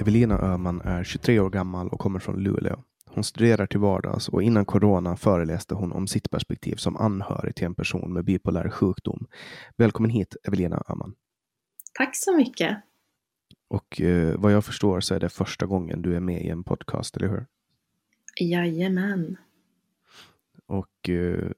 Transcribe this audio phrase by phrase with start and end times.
[0.00, 2.82] Evelina Öhman är 23 år gammal och kommer från Luleå.
[3.06, 7.66] Hon studerar till vardags och innan corona föreläste hon om sitt perspektiv som anhörig till
[7.66, 9.26] en person med bipolär sjukdom.
[9.76, 11.14] Välkommen hit Evelina Öhman.
[11.94, 12.76] Tack så mycket.
[13.68, 16.64] Och eh, vad jag förstår så är det första gången du är med i en
[16.64, 17.46] podcast, eller hur?
[18.40, 19.36] Jajamän.
[20.66, 21.50] Och eh,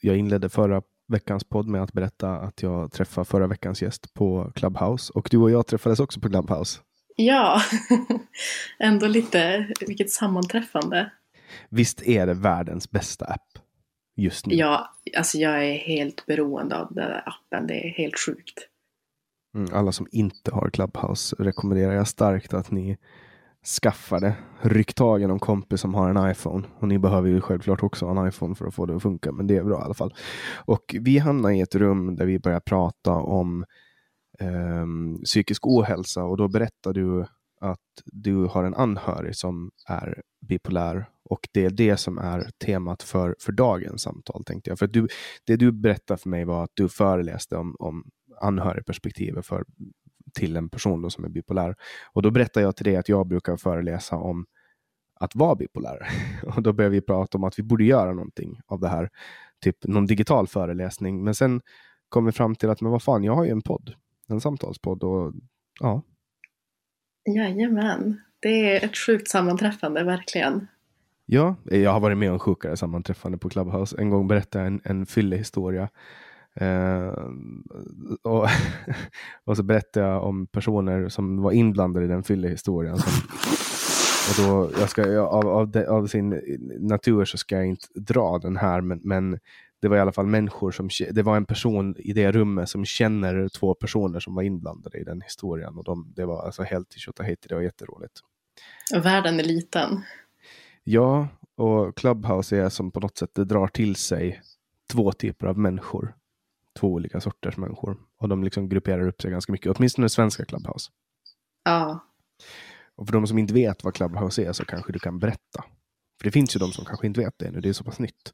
[0.00, 4.52] jag inledde förra veckans podd med att berätta att jag träffade förra veckans gäst på
[4.54, 6.80] Clubhouse och du och jag träffades också på Clubhouse.
[7.16, 7.60] Ja,
[8.78, 11.10] ändå lite, vilket sammanträffande.
[11.68, 13.58] Visst är det världens bästa app
[14.16, 14.54] just nu?
[14.54, 17.66] Ja, alltså jag är helt beroende av den där appen.
[17.66, 18.68] Det är helt sjukt.
[19.54, 22.96] Mm, alla som inte har Clubhouse rekommenderar jag starkt att ni
[23.82, 24.34] skaffar det.
[24.60, 26.66] Ryck tag i någon kompis som har en iPhone.
[26.78, 29.46] Och ni behöver ju självklart också en iPhone för att få det att funka, men
[29.46, 30.14] det är bra i alla fall.
[30.54, 33.64] Och vi hamnar i ett rum där vi börjar prata om
[34.38, 34.86] eh,
[35.24, 37.26] psykisk ohälsa och då berättar du
[37.60, 43.02] att du har en anhörig som är bipolär och det är det som är temat
[43.02, 44.78] för, för dagens samtal tänkte jag.
[44.78, 45.08] För du,
[45.46, 48.04] det du berättade för mig var att du föreläste om, om
[48.40, 49.64] anhörigperspektivet för,
[50.34, 51.76] till en person då som är bipolär.
[52.12, 54.46] Och då berättade jag till dig att jag brukar föreläsa om
[55.20, 56.08] att vara bipolär.
[56.56, 59.10] Och då började vi prata om att vi borde göra någonting av det här.
[59.64, 61.24] Typ någon digital föreläsning.
[61.24, 61.60] Men sen
[62.08, 63.94] kom vi fram till att, men vad fan, jag har ju en podd
[64.28, 65.32] en samtalspodd och
[65.80, 66.02] ja.
[67.36, 70.66] Jajamän, det är ett sjukt sammanträffande, verkligen.
[71.26, 73.96] Ja, jag har varit med om sjukare sammanträffande på Clubhouse.
[73.98, 75.88] En gång berättade jag en, en fyllehistoria.
[76.54, 77.12] Eh,
[78.22, 78.46] och,
[79.44, 82.94] och så berättade jag om personer som var inblandade i den fyllehistorien.
[84.28, 86.40] Och då, jag ska, av, av, de, av, sin
[86.80, 89.38] natur så ska jag inte dra den här, men, men
[89.84, 92.84] det var i alla fall människor som, det var en person i det rummet som
[92.84, 96.88] känner två personer som var inblandade i den historien och de, det var alltså helt
[96.88, 98.20] till tjotahejti, det var jätteroligt.
[98.94, 100.02] Världen är liten.
[100.84, 104.42] Ja, och Clubhouse är som på något sätt, det drar till sig
[104.92, 106.14] två typer av människor.
[106.78, 107.96] två olika sorters människor.
[108.18, 110.90] Och de liksom grupperar upp sig ganska mycket, åtminstone svenska Clubhouse.
[111.64, 112.04] Ja.
[112.94, 115.64] Och för de som inte vet vad Clubhouse är så kanske du kan berätta.
[116.18, 117.98] För det finns ju de som kanske inte vet det nu, det är så pass
[117.98, 118.32] nytt.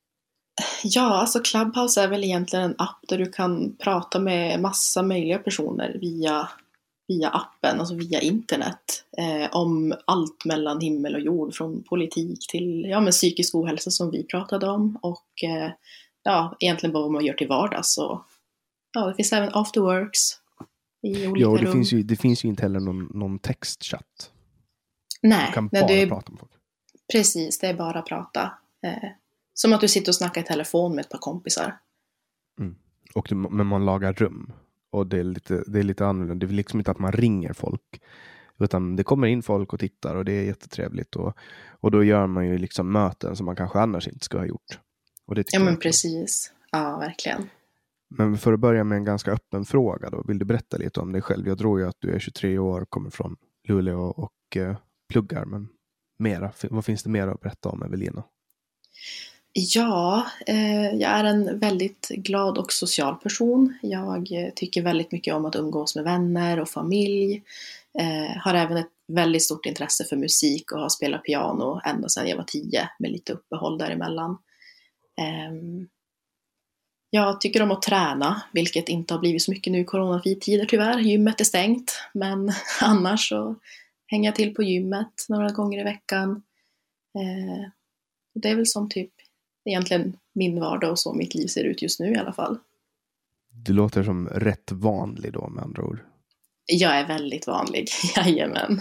[0.84, 5.38] Ja, alltså Clubhouse är väl egentligen en app där du kan prata med massa möjliga
[5.38, 6.48] personer via,
[7.08, 9.04] via appen, alltså via internet.
[9.18, 14.10] Eh, om allt mellan himmel och jord, från politik till ja, men psykisk ohälsa som
[14.10, 15.70] vi pratade om och eh,
[16.22, 17.98] ja, egentligen bara vad man gör till vardags.
[17.98, 18.22] Och,
[18.94, 20.18] ja, det finns även afterworks
[21.02, 21.72] i olika Ja, och det rum.
[21.72, 24.30] finns, ju, det finns ju inte heller någon, någon textchatt.
[25.22, 26.52] Nej, Du kan bara är, prata med folk.
[27.12, 28.52] precis, det är bara prata.
[28.86, 29.10] Eh,
[29.54, 31.78] som att du sitter och snackar i telefon med ett par kompisar.
[33.14, 34.52] Och det, men man lagar rum.
[34.90, 36.46] Och det är, lite, det är lite annorlunda.
[36.46, 38.02] Det är liksom inte att man ringer folk.
[38.58, 41.16] Utan det kommer in folk och tittar och det är jättetrevligt.
[41.16, 41.36] Och,
[41.70, 44.78] och då gör man ju liksom möten som man kanske annars inte skulle ha gjort.
[45.26, 46.52] Och det Ja, men precis.
[46.72, 47.50] Ja, verkligen.
[48.08, 50.22] Men för att börja med en ganska öppen fråga då.
[50.28, 51.48] Vill du berätta lite om dig själv?
[51.48, 53.36] Jag tror ju att du är 23 år, kommer från
[53.68, 54.76] Luleå och eh,
[55.08, 55.44] pluggar.
[55.44, 55.68] Men
[56.18, 58.22] mera, vad finns det mer att berätta om Evelina?
[59.52, 63.78] Ja, eh, jag är en väldigt glad och social person.
[63.82, 67.42] Jag eh, tycker väldigt mycket om att umgås med vänner och familj.
[67.98, 72.28] Eh, har även ett väldigt stort intresse för musik och har spelat piano ända sedan
[72.28, 74.38] jag var tio med lite uppehåll däremellan.
[75.20, 75.88] Ehm,
[77.10, 80.98] jag tycker om att träna, vilket inte har blivit så mycket nu i coronatider tyvärr.
[80.98, 83.54] Gymmet är stängt, men annars så
[84.06, 86.42] hänger jag till på gymmet några gånger i veckan.
[88.34, 89.12] Det är väl som typ
[89.64, 92.58] egentligen min vardag och så mitt liv ser ut just nu i alla fall.
[93.52, 95.98] Du låter som rätt vanlig då med andra ord.
[96.66, 98.80] Jag är väldigt vanlig, jajamän.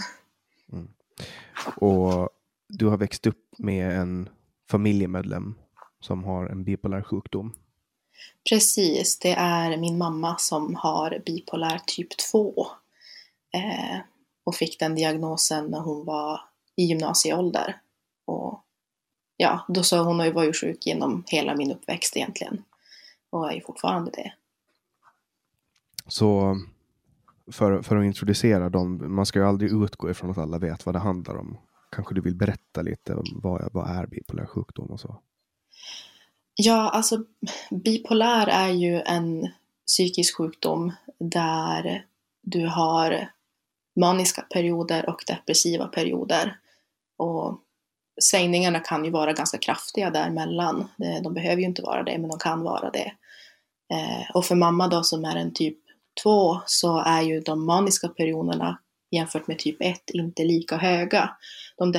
[1.76, 2.28] Och
[2.68, 4.28] du har växt upp med en
[4.70, 5.54] familjemedlem
[6.00, 7.54] som har en bipolär sjukdom.
[8.50, 12.66] Precis, det är min mamma som har bipolär typ 2.
[13.54, 13.98] Eh,
[14.44, 16.40] och fick den diagnosen när hon var
[16.76, 17.80] i gymnasieålder.
[18.26, 18.64] Och
[19.40, 22.62] ja, då så hon har ju varit sjuk genom hela min uppväxt egentligen.
[23.30, 24.32] Och är ju fortfarande det.
[26.06, 26.56] Så
[27.52, 30.94] för, för att introducera dem, man ska ju aldrig utgå ifrån att alla vet vad
[30.94, 31.58] det handlar om.
[31.90, 35.20] Kanske du vill berätta lite om vad, vad är bipolär sjukdom och så?
[36.54, 37.24] Ja, alltså
[37.70, 39.48] bipolär är ju en
[39.86, 42.06] psykisk sjukdom där
[42.42, 43.30] du har
[44.00, 46.58] maniska perioder och depressiva perioder.
[47.16, 47.60] Och
[48.20, 50.88] svängningarna kan ju vara ganska kraftiga däremellan.
[51.22, 53.12] De behöver ju inte vara det, men de kan vara det.
[53.92, 55.78] Eh, och för mamma då som är en typ
[56.22, 58.78] 2 så är ju de maniska perioderna
[59.10, 61.36] jämfört med typ 1 inte lika höga.
[61.76, 61.92] De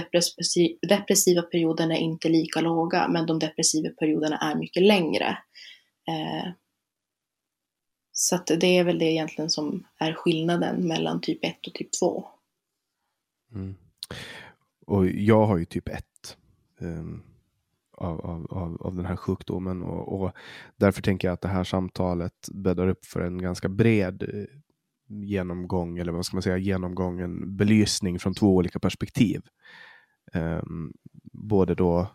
[0.89, 5.37] depressiva perioderna är inte lika låga, men de depressiva perioderna är mycket längre.
[6.07, 6.51] Eh,
[8.13, 11.89] så att det är väl det egentligen som är skillnaden mellan typ 1 och typ
[11.99, 12.27] 2.
[13.53, 13.75] Mm.
[14.91, 16.37] Och jag har ju typ ett
[16.79, 17.23] um,
[17.97, 20.31] av, av, av, av den här sjukdomen och, och
[20.75, 24.45] därför tänker jag att det här samtalet bäddar upp för en ganska bred eh,
[25.07, 29.41] genomgång, eller vad ska man säga, genomgången belysning från två olika perspektiv.
[30.33, 30.93] Um,
[31.33, 32.07] både då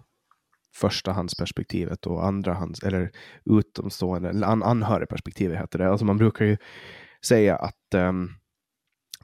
[0.74, 3.10] förstahandsperspektivet och andrahands, eller
[3.44, 5.88] utomstående, eller an, anhörigperspektivet heter det.
[5.88, 6.56] Alltså man brukar ju
[7.24, 8.30] säga att um,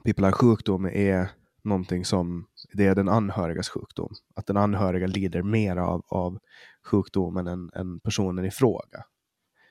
[0.03, 1.29] bipolär sjukdom är
[1.63, 4.13] någonting som, det är den anhörigas sjukdom.
[4.35, 6.39] Att den anhöriga lider mer av, av
[6.85, 9.05] sjukdomen än, än personen i fråga.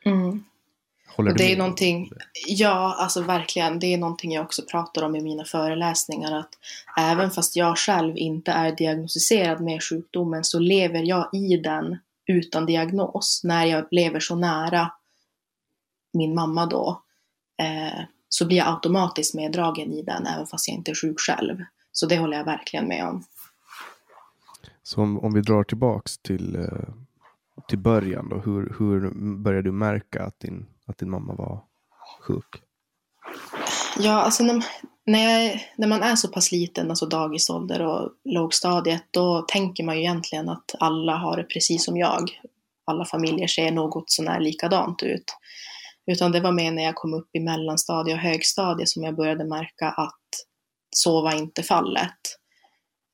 [0.04, 0.44] Mm.
[1.16, 2.11] Håller du det är med någonting,
[2.46, 6.50] ja alltså verkligen, det är någonting jag också pratar om i mina föreläsningar att
[6.99, 12.66] även fast jag själv inte är diagnostiserad med sjukdomen så lever jag i den utan
[12.66, 14.92] diagnos när jag lever så nära
[16.12, 17.02] min mamma då
[17.58, 21.56] eh, så blir jag automatiskt meddragen i den även fast jag inte är sjuk själv.
[21.92, 23.25] Så det håller jag verkligen med om.
[24.82, 26.88] Så om, om vi drar tillbaks till, eh,
[27.68, 31.64] till början då, hur, hur började du märka att din, att din mamma var
[32.20, 32.62] sjuk?
[33.99, 34.64] Ja, alltså när,
[35.06, 39.96] när, jag, när man är så pass liten, alltså dagisålder och lågstadiet, då tänker man
[39.96, 42.40] ju egentligen att alla har det precis som jag.
[42.84, 45.25] Alla familjer ser något sånär likadant ut.
[46.06, 49.44] Utan det var mer när jag kom upp i mellanstadie och högstadie som jag började
[49.44, 50.18] märka att
[50.96, 52.38] så var inte fallet.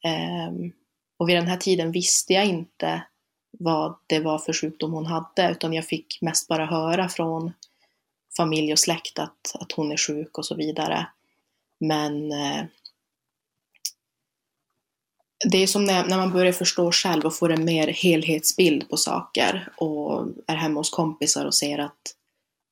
[0.05, 0.73] Ehm,
[1.19, 3.03] och vid den här tiden visste jag inte
[3.59, 7.53] vad det var för sjukdom hon hade, utan jag fick mest bara höra från
[8.37, 11.07] familj och släkt att, att hon är sjuk och så vidare.
[11.81, 12.65] Men eh,
[15.51, 18.97] det är som när, när man börjar förstå själv och får en mer helhetsbild på
[18.97, 22.15] saker och är hemma hos kompisar och ser att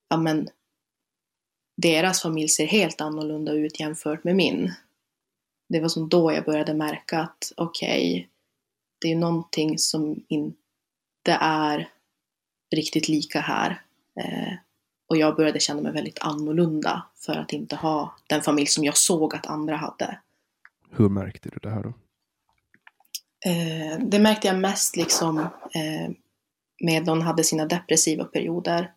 [0.09, 0.49] ja men,
[1.77, 4.73] deras familj ser helt annorlunda ut jämfört med min.
[5.69, 8.27] Det var som då jag började märka att okej, okay,
[9.01, 11.89] det är någonting som inte är
[12.75, 13.83] riktigt lika här.
[14.21, 14.53] Eh,
[15.09, 18.97] och jag började känna mig väldigt annorlunda för att inte ha den familj som jag
[18.97, 20.21] såg att andra hade.
[20.91, 21.93] Hur märkte du det här då?
[23.51, 25.39] Eh, det märkte jag mest liksom
[25.75, 26.11] eh,
[26.81, 28.93] med hon hade sina depressiva perioder.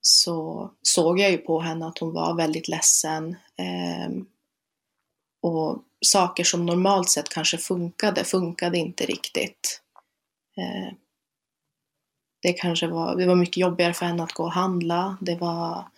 [0.00, 3.36] Så såg jag ju på henne att hon var väldigt ledsen.
[3.56, 4.10] Eh,
[5.40, 9.82] och saker som normalt sett kanske funkade, funkade inte riktigt.
[10.56, 10.94] Eh,
[12.42, 15.16] det kanske var, det var mycket jobbigare för henne att gå och handla.
[15.20, 15.88] Det var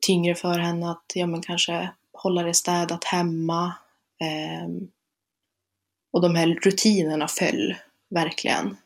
[0.00, 3.74] tyngre för henne att ja, men kanske hålla det städat hemma.
[4.20, 4.68] Eh,
[6.12, 7.74] och de här rutinerna föll
[8.10, 8.76] verkligen.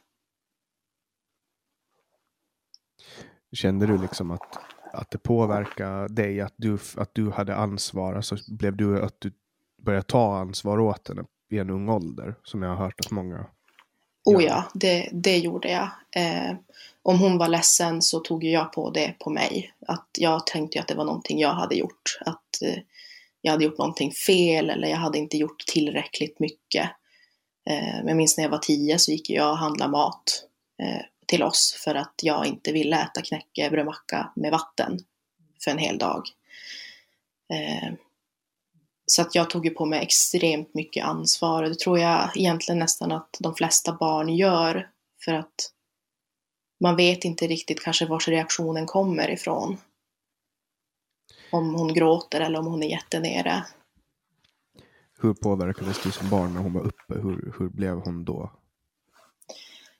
[3.52, 4.58] Kände du liksom att,
[4.92, 8.14] att det påverkade dig, att du, att du hade ansvar?
[8.14, 9.32] Alltså blev du att du
[9.88, 12.34] började ta ansvar åt henne i en ung ålder?
[12.44, 13.46] Som jag har hört att många
[14.24, 15.90] Oh ja, det, det gjorde jag.
[16.10, 16.56] Eh,
[17.02, 19.72] om hon var ledsen så tog jag på det på mig.
[19.86, 22.18] Att jag tänkte att det var någonting jag hade gjort.
[22.20, 22.78] Att eh,
[23.40, 26.90] jag hade gjort någonting fel eller jag hade inte gjort tillräckligt mycket.
[27.70, 30.44] Eh, jag minns när jag var tio så gick jag och handlade mat
[30.82, 34.98] eh, till oss för att jag inte ville äta knäckebrödmacka med vatten
[35.64, 36.22] för en hel dag.
[39.10, 42.78] Så att jag tog ju på mig extremt mycket ansvar och det tror jag egentligen
[42.78, 44.90] nästan att de flesta barn gör
[45.24, 45.72] för att
[46.80, 49.76] man vet inte riktigt kanske var reaktionen kommer ifrån.
[51.52, 53.64] Om hon gråter eller om hon är jättenere.
[55.20, 57.14] Hur påverkades du som barn när hon var uppe?
[57.14, 58.52] Hur, hur blev hon då?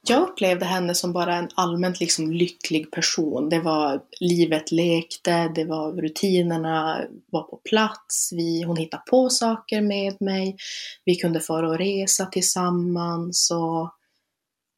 [0.08, 3.48] Jag upplevde henne som bara en allmänt liksom lycklig person.
[3.48, 9.80] Det var livet lekte, det var rutinerna var på plats, vi, hon hittade på saker
[9.80, 10.56] med mig,
[11.04, 13.94] vi kunde fara och resa tillsammans och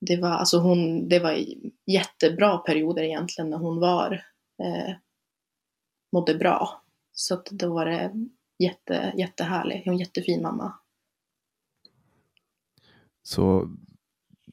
[0.00, 1.44] det var, alltså hon, det var
[1.86, 4.12] jättebra perioder egentligen när hon var,
[4.62, 4.94] eh,
[6.12, 6.82] mådde bra.
[7.12, 8.12] Så att då var det
[8.58, 10.74] jätte, jättehärlig, hon är en jättefin mamma.
[13.22, 13.70] Så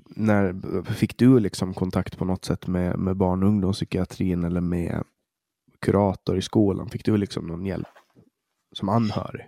[0.10, 5.04] när fick du liksom kontakt på något sätt med, med barn och ungdomspsykiatrin eller med
[5.82, 6.90] kurator i skolan?
[6.90, 7.88] Fick du liksom någon hjälp
[8.76, 9.48] som anhörig?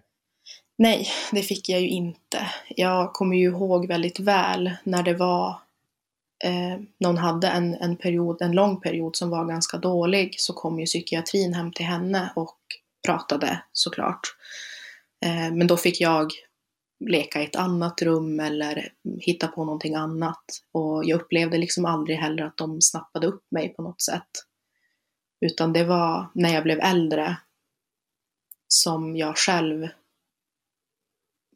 [0.77, 2.47] Nej, det fick jag ju inte.
[2.69, 5.49] Jag kommer ju ihåg väldigt väl när det var
[6.43, 10.79] eh, någon hade en, en period, en lång period som var ganska dålig så kom
[10.79, 12.57] ju psykiatrin hem till henne och
[13.05, 14.21] pratade såklart.
[15.25, 16.31] Eh, men då fick jag
[16.99, 20.43] leka i ett annat rum eller hitta på någonting annat.
[20.71, 24.29] Och jag upplevde liksom aldrig heller att de snappade upp mig på något sätt.
[25.41, 27.37] Utan det var när jag blev äldre
[28.67, 29.87] som jag själv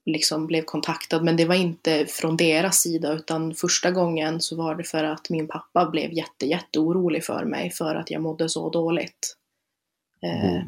[0.06, 1.24] liksom blev kontaktad.
[1.24, 5.30] Men det var inte från deras sida utan första gången så var det för att
[5.30, 9.38] min pappa blev jätte, jätte orolig för mig för att jag mådde så dåligt.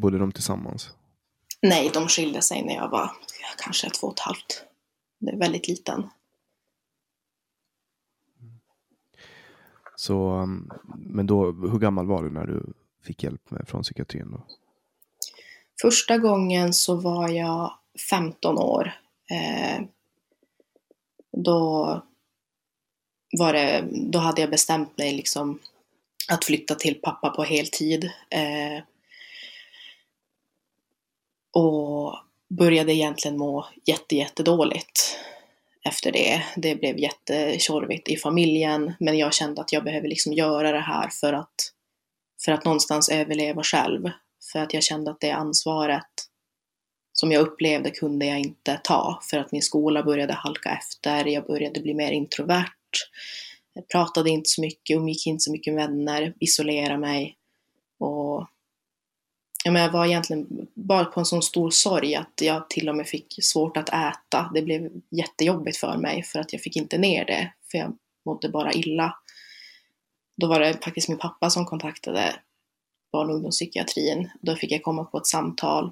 [0.02, 0.90] Bodde de tillsammans?
[1.70, 3.12] Nej, de skilde sig när jag var
[3.58, 4.66] kanske två och ett halvt.
[5.20, 6.10] Det är väldigt liten.
[9.96, 14.32] Så, um, men då, hur gammal var du när du fick hjälp med, från psykiatrin?
[14.32, 14.46] Då?
[15.82, 17.78] Första gången så var jag
[18.10, 18.94] 15 år.
[19.32, 19.84] Eh,
[21.32, 22.02] då,
[23.38, 25.60] var det, då hade jag bestämt mig liksom
[26.30, 28.12] att flytta till pappa på heltid.
[28.30, 28.84] Eh,
[31.56, 32.16] och
[32.50, 35.20] började egentligen må jätte, jättedåligt
[35.86, 36.44] efter det.
[36.56, 41.10] Det blev jättetjorvigt i familjen, men jag kände att jag behöver liksom göra det här
[41.10, 41.72] för att,
[42.46, 44.10] för att någonstans överleva själv.
[44.52, 46.10] För att jag kände att det ansvaret
[47.14, 51.46] som jag upplevde kunde jag inte ta för att min skola började halka efter, jag
[51.46, 52.72] började bli mer introvert,
[53.74, 57.36] jag pratade inte så mycket, umgick inte så mycket med vänner, isolerade mig
[58.00, 58.48] och
[59.66, 62.96] ja, men jag var egentligen bara på en sån stor sorg att jag till och
[62.96, 64.52] med fick svårt att äta.
[64.54, 68.50] Det blev jättejobbigt för mig för att jag fick inte ner det, för jag mådde
[68.50, 69.16] bara illa.
[70.38, 72.36] Då var det faktiskt min pappa som kontaktade
[73.12, 74.30] barn och ungdomspsykiatrin.
[74.42, 75.92] Då fick jag komma på ett samtal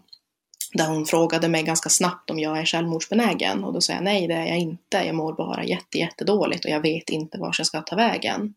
[0.73, 4.27] där hon frågade mig ganska snabbt om jag är självmordsbenägen och då sa jag nej,
[4.27, 4.97] det är jag inte.
[4.97, 8.53] Jag mår bara jätte, jättedåligt och jag vet inte vart jag ska ta vägen.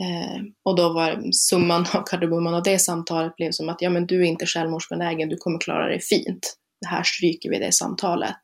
[0.00, 4.06] Eh, och då var summan av kardemumman av det samtalet blev som att ja men
[4.06, 6.56] du är inte självmordsbenägen, du kommer klara dig fint.
[6.80, 8.40] Det här stryker vi det samtalet.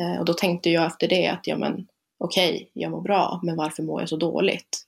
[0.00, 1.86] Eh, och då tänkte jag efter det att ja men
[2.18, 4.84] okej, okay, jag mår bra, men varför mår jag så dåligt?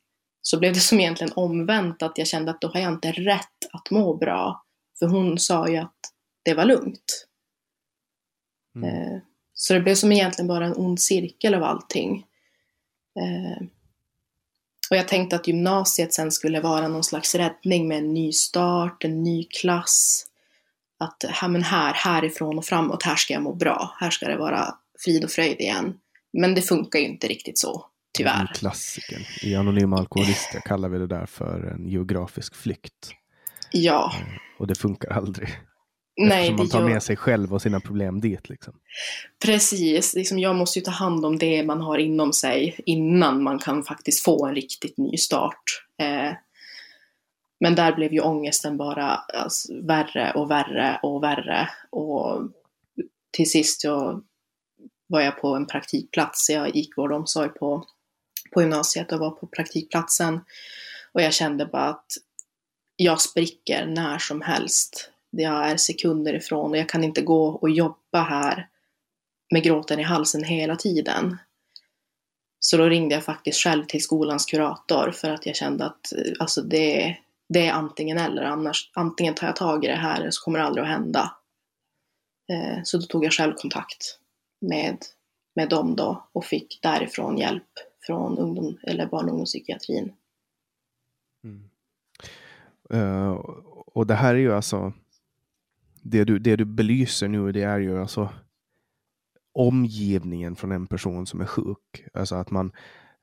[0.47, 3.67] så blev det som egentligen omvänt att jag kände att då har jag inte rätt
[3.73, 4.65] att må bra.
[4.99, 5.99] För hon sa ju att
[6.43, 7.27] det var lugnt.
[8.77, 8.89] Mm.
[8.89, 9.19] Eh,
[9.55, 12.27] så det blev som egentligen bara en ond cirkel av allting.
[13.21, 13.67] Eh,
[14.91, 19.05] och jag tänkte att gymnasiet sen skulle vara någon slags räddning med en ny start,
[19.05, 20.27] en ny klass.
[20.99, 23.95] Att här, men här, härifrån och framåt, här ska jag må bra.
[24.01, 24.75] Här ska det vara
[25.05, 25.95] frid och fröjd igen.
[26.33, 27.87] Men det funkar ju inte riktigt så,
[28.19, 28.53] tyvärr.
[28.55, 29.21] Klassiken.
[29.43, 33.13] I Anonyma Alkoholister kallar vi det där för en geografisk flykt.
[33.73, 34.13] Ja.
[34.19, 34.27] Eh,
[34.59, 35.49] och det funkar aldrig.
[36.17, 38.49] Nej, Eftersom man tar med sig själv och sina problem dit.
[38.49, 38.75] Liksom.
[39.45, 43.59] Precis, liksom jag måste ju ta hand om det man har inom sig innan man
[43.59, 45.63] kan faktiskt få en riktigt ny start.
[46.03, 46.33] Eh,
[47.61, 51.71] men där blev ju ångesten bara alltså, värre och värre och värre.
[51.91, 52.43] Och
[53.31, 54.23] till sist så
[55.07, 56.51] var jag på en praktikplats.
[56.51, 57.87] Jag gick vård och omsorg på,
[58.55, 60.41] på gymnasiet och var på praktikplatsen.
[61.13, 62.07] Och jag kände bara att
[62.97, 67.71] jag spricker när som helst jag är sekunder ifrån och jag kan inte gå och
[67.71, 68.69] jobba här
[69.53, 71.37] med gråten i halsen hela tiden.
[72.59, 76.33] Så då ringde jag faktiskt själv till skolans kurator för att jag kände att eh,
[76.39, 77.17] alltså det,
[77.49, 78.43] det är antingen eller.
[78.43, 81.33] Annars, antingen tar jag tag i det här eller så kommer det aldrig att hända.
[82.53, 84.19] Eh, så då tog jag själv kontakt
[84.61, 84.99] med,
[85.55, 87.69] med dem då och fick därifrån hjälp
[88.07, 90.13] från ungdom, eller barn och ungdomspsykiatrin.
[91.45, 91.71] Mm.
[92.95, 93.31] Uh,
[93.87, 94.93] och det här är ju alltså
[96.11, 98.31] det du, det du belyser nu det är ju alltså
[99.53, 102.07] omgivningen från en person som är sjuk.
[102.15, 102.73] Alltså att man,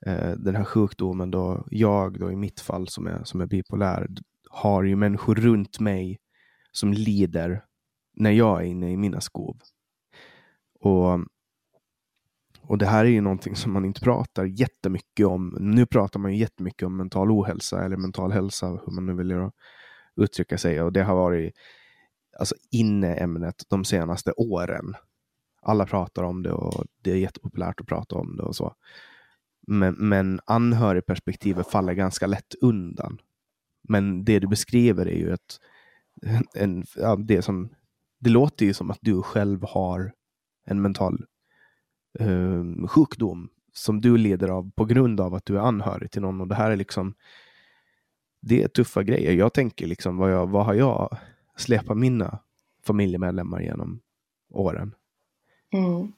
[0.05, 4.07] eh, den här sjukdomen då, jag då i mitt fall som är, som är bipolär,
[4.49, 6.19] har ju människor runt mig
[6.71, 7.63] som lider
[8.13, 9.57] när jag är inne i mina skov.
[10.79, 11.19] Och,
[12.61, 15.57] och det här är ju någonting som man inte pratar jättemycket om.
[15.59, 19.49] Nu pratar man ju jättemycket om mental ohälsa eller mental hälsa, hur man nu vill
[20.15, 20.81] uttrycka sig.
[20.81, 21.53] Och det har varit
[22.39, 24.95] alltså inneämnet de senaste åren.
[25.61, 28.75] Alla pratar om det och det är jättepopulärt att prata om det och så.
[29.67, 33.21] Men, men anhörigperspektivet faller ganska lätt undan.
[33.83, 35.59] Men det du beskriver är ju ett,
[36.55, 37.69] en, ja, det, som,
[38.19, 40.13] det låter ju som att du själv har
[40.65, 41.25] en mental
[42.19, 46.41] eh, sjukdom som du lider av på grund av att du är anhörig till någon.
[46.41, 47.13] Och det här är liksom,
[48.41, 49.31] det är tuffa grejer.
[49.33, 51.17] Jag tänker liksom, vad, jag, vad har jag
[51.57, 52.39] släpa mina
[52.85, 53.99] familjemedlemmar genom
[54.53, 54.95] åren.
[55.73, 56.13] Mm.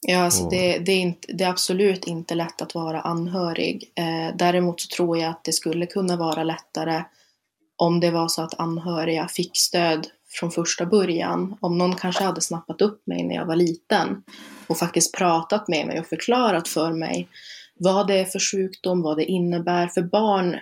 [0.00, 0.50] Ja, alltså och...
[0.50, 3.92] det, det, är inte, det är absolut inte lätt att vara anhörig.
[3.94, 7.04] Eh, däremot så tror jag att det skulle kunna vara lättare
[7.76, 11.56] om det var så att anhöriga fick stöd från första början.
[11.60, 14.22] Om någon kanske hade snappat upp mig när jag var liten
[14.66, 17.28] och faktiskt pratat med mig och förklarat för mig
[17.78, 19.86] vad det är för sjukdom, vad det innebär.
[19.88, 20.56] För barn,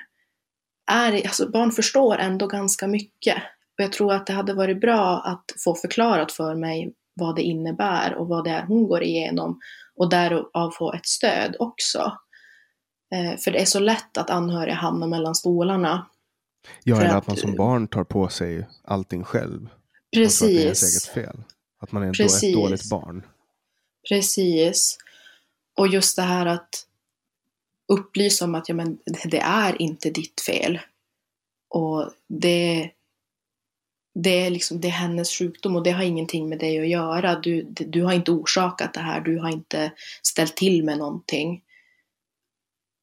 [0.91, 3.37] är, alltså barn förstår ändå ganska mycket.
[3.79, 7.43] Och jag tror att det hade varit bra att få förklarat för mig vad det
[7.43, 9.61] innebär och vad det är hon går igenom
[9.97, 12.13] och därav få ett stöd också.
[13.15, 16.07] Eh, för det är så lätt att anhöriga hamnar mellan stolarna.
[16.85, 19.69] Ja, eller att, att, man som barn tar på sig allting själv.
[20.15, 20.43] Precis.
[20.43, 21.43] att det är eget fel.
[21.81, 22.43] Att man är Precis.
[22.43, 23.27] ett dåligt barn.
[24.09, 24.99] Precis.
[25.77, 26.87] Och just det här att
[27.89, 30.81] upplysa om att ja, men, det är inte ditt fel.
[31.69, 32.91] Och det
[34.15, 37.41] det är, liksom, det är hennes sjukdom och det har ingenting med dig att göra.
[37.41, 41.61] Du, du har inte orsakat det här, du har inte ställt till med någonting.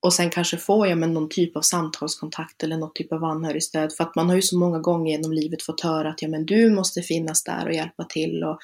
[0.05, 3.93] Och sen kanske får jag med någon typ av samtalskontakt eller något typ av anhörigstöd.
[3.93, 6.45] För att man har ju så många gånger genom livet fått höra att ja, men
[6.45, 8.59] du måste finnas där och hjälpa till och,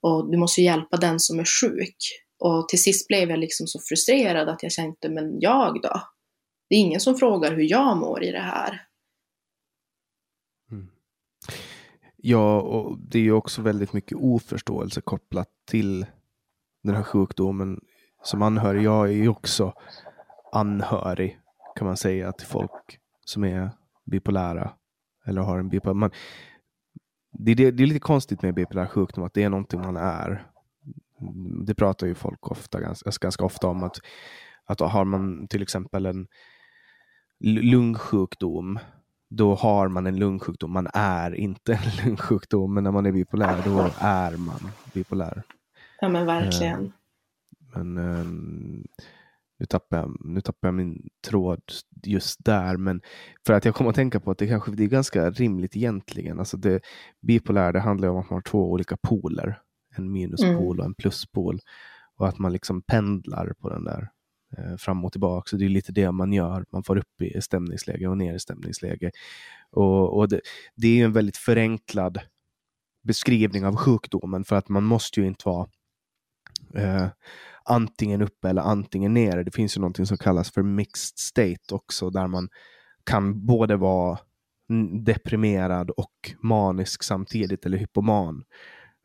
[0.00, 1.96] och du måste hjälpa den som är sjuk.
[2.38, 6.02] Och till sist blev jag liksom så frustrerad att jag kände, men jag då?
[6.68, 8.82] Det är ingen som frågar hur jag mår i det här.
[12.26, 16.06] Ja, och det är ju också väldigt mycket oförståelse kopplat till
[16.82, 17.80] den här sjukdomen.
[18.22, 19.72] Som anhörig, jag är ju också
[20.52, 21.38] anhörig
[21.76, 23.70] kan man säga till folk som är
[24.04, 24.72] bipolära.
[25.26, 25.94] Eller har en bipolär.
[25.94, 26.10] Man,
[27.32, 30.46] det, det, det är lite konstigt med bipolär sjukdom att det är någonting man är.
[31.66, 33.96] Det pratar ju folk ofta, ganska, alltså ganska ofta om att,
[34.64, 36.26] att har man till exempel en
[37.40, 38.78] lungsjukdom
[39.30, 40.72] då har man en lungsjukdom.
[40.72, 45.42] Man är inte en lungsjukdom, men när man är bipolär, då är man bipolär.
[46.00, 46.84] Ja, men verkligen.
[46.84, 46.90] Eh,
[47.74, 48.24] men eh,
[49.58, 51.62] nu, tappar jag, nu tappar jag min tråd
[52.06, 53.00] just där, men
[53.46, 56.38] för att jag kommer att tänka på att det kanske det är ganska rimligt egentligen.
[56.38, 56.80] Alltså det,
[57.22, 59.60] bipolär, det handlar om att man har två olika poler.
[59.96, 60.80] En minuspol mm.
[60.80, 61.60] och en pluspol.
[62.16, 64.08] Och att man liksom pendlar på den där
[64.58, 65.48] Eh, fram och tillbaka.
[65.50, 66.64] Så det är lite det man gör.
[66.72, 69.10] Man får upp i stämningsläge och ner i stämningsläge.
[69.70, 70.40] Och, och det,
[70.74, 72.20] det är en väldigt förenklad
[73.02, 75.68] beskrivning av sjukdomen för att man måste ju inte vara
[76.74, 77.06] eh,
[77.64, 79.42] antingen uppe eller antingen nere.
[79.42, 82.48] Det finns ju någonting som kallas för mixed state också där man
[83.04, 84.18] kan både vara
[85.04, 88.44] deprimerad och manisk samtidigt eller hypoman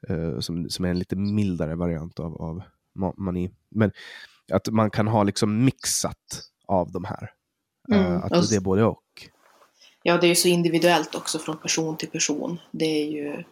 [0.07, 2.63] eh, som, som är en lite mildare variant av, av
[3.17, 3.51] mani.
[3.71, 3.91] Men
[4.51, 7.31] att man kan ha liksom mixat av de här.
[7.91, 8.23] Eh, mm.
[8.23, 9.03] att det är både och.
[10.03, 12.59] Ja, det är ju så individuellt också från person till person.
[12.71, 13.43] Det är ju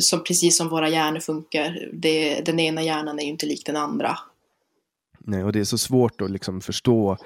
[0.00, 1.90] som, precis som våra hjärnor funkar.
[1.92, 4.18] Det, den ena hjärnan är ju inte lik den andra.
[5.24, 7.16] Nej, och det är så svårt att liksom förstå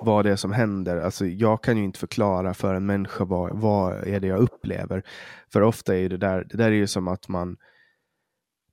[0.00, 0.96] vad det är som händer.
[0.96, 5.02] Alltså, jag kan ju inte förklara för en människa vad, vad är det jag upplever.
[5.52, 7.56] För ofta är det där, det där är ju som att man,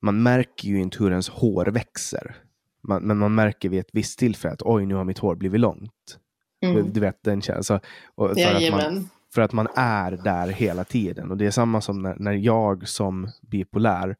[0.02, 2.36] man märker ju inte hur ens hår växer.
[2.84, 5.60] Man, men man märker vid ett visst tillfälle att oj, nu har mitt hår blivit
[5.60, 6.20] långt.
[6.62, 6.94] Mm.
[6.94, 7.80] Du vet den känslan.
[8.18, 11.32] För, att man, för att man är där hela tiden.
[11.32, 14.16] Och det är samma som när, när jag som bipolär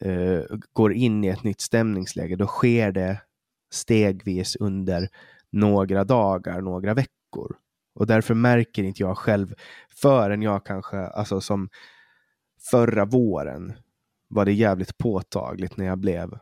[0.00, 2.36] eh, går in i ett nytt stämningsläge.
[2.36, 3.20] Då sker det
[3.72, 5.08] stegvis under
[5.52, 7.56] några dagar, några veckor.
[7.94, 9.54] Och därför märker inte jag själv
[10.02, 11.68] förrän jag kanske, alltså som
[12.70, 13.72] förra våren
[14.28, 16.38] var det jävligt påtagligt när jag blev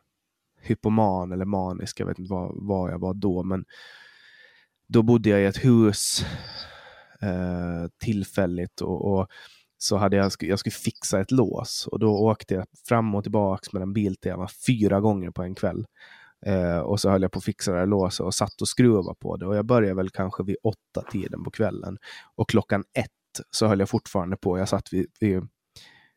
[0.61, 2.01] hypoman eller manisk.
[2.01, 3.65] Jag vet inte vad, vad jag var då, men
[4.89, 6.25] då bodde jag i ett hus
[7.21, 9.29] eh, tillfälligt och, och,
[9.79, 13.73] så hade jag, jag skulle fixa ett lås och då åkte jag fram och tillbaks
[13.73, 15.87] med en bil tills jag var fyra gånger på en kväll.
[16.47, 19.19] Eh, och så höll jag på att fixa det här låset och satt och skruvade
[19.19, 19.47] på det.
[19.47, 21.99] Och jag började väl kanske vid åtta tiden på kvällen.
[22.37, 23.11] Och klockan ett
[23.51, 24.59] så höll jag fortfarande på.
[24.59, 25.49] Jag satt vid, vid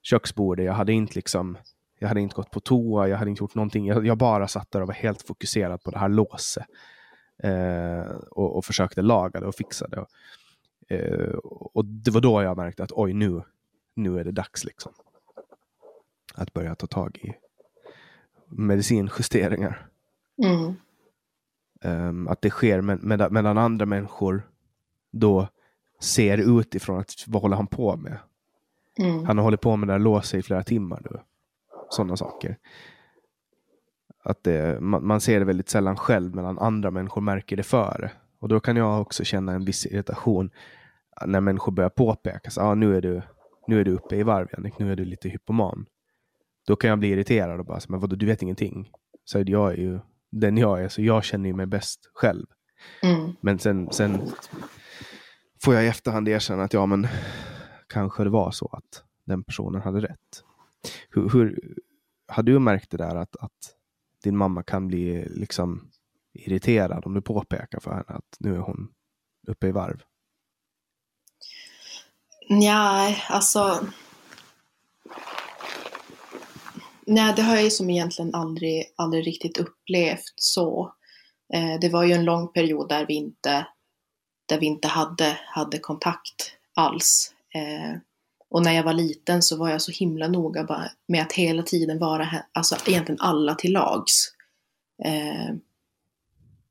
[0.02, 0.66] köksbordet.
[0.66, 1.58] Jag hade inte liksom
[2.02, 3.86] jag hade inte gått på toa, jag hade inte gjort någonting.
[3.86, 6.66] Jag, jag bara satt där och var helt fokuserad på det här låset.
[7.44, 10.00] Eh, och, och, försökte laga det och fixa det.
[10.00, 10.10] Och,
[10.92, 11.34] eh,
[11.74, 13.42] och det var då jag märkte att oj, nu,
[13.96, 14.92] nu är det dags liksom.
[16.34, 17.34] Att börja ta tag i
[18.46, 19.88] medicinjusteringar.
[20.44, 20.74] Mm.
[21.84, 24.50] Um, att det sker med, med, medan andra människor
[25.12, 25.48] då
[26.00, 28.18] ser utifrån att vad håller han på med?
[29.00, 29.26] Mm.
[29.26, 31.20] Han har hållit på med det här låset i flera timmar nu.
[31.92, 32.58] Sådana saker.
[34.24, 38.12] Att det, man, man, ser det väldigt sällan själv medan andra människor märker det före.
[38.40, 40.52] Och då kan jag också känna en viss irritation
[41.26, 43.22] när människor börjar påpeka att ah, nu, är du,
[43.68, 45.86] nu är du uppe i varv Jannik, nu är du lite hypoman.
[46.68, 48.92] Då kan jag bli irriterad och bara, men vadå, du vet ingenting.
[49.26, 50.00] Så jag är ju
[50.32, 52.46] den jag är, så jag känner ju mig bäst själv.
[53.04, 53.32] Mm.
[53.42, 54.22] Men sen, sen
[55.64, 57.08] får jag i efterhand erkänna att ja, men
[57.88, 60.44] kanske det var så att den personen hade rätt.
[61.10, 61.76] Hur, hur
[62.28, 63.76] har du märkt det där att, att
[64.24, 65.92] din mamma kan bli liksom
[66.34, 68.92] irriterad om du påpekar för henne att nu är hon
[69.48, 70.02] uppe i varv?
[72.50, 73.86] Nej, alltså
[77.06, 80.94] Nej, det har jag ju som egentligen aldrig, aldrig riktigt upplevt så.
[81.54, 83.68] Eh, det var ju en lång period där vi inte,
[84.46, 87.34] där vi inte hade, hade kontakt alls.
[87.54, 87.98] Eh,
[88.52, 92.00] och när jag var liten så var jag så himla noga med att hela tiden
[92.00, 94.34] vara, alltså egentligen alla till lags.
[95.04, 95.56] Eh,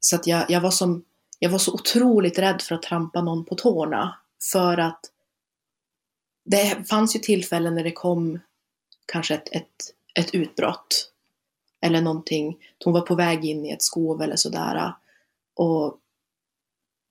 [0.01, 1.05] så att jag, jag, var som,
[1.38, 4.16] jag var så otroligt rädd för att trampa någon på tårna.
[4.53, 5.01] För att
[6.45, 8.38] det fanns ju tillfällen när det kom
[9.07, 11.12] kanske ett, ett ett utbrott.
[11.81, 12.57] Eller någonting.
[12.85, 14.93] Hon var på väg in i ett skov eller sådär.
[15.55, 15.99] Och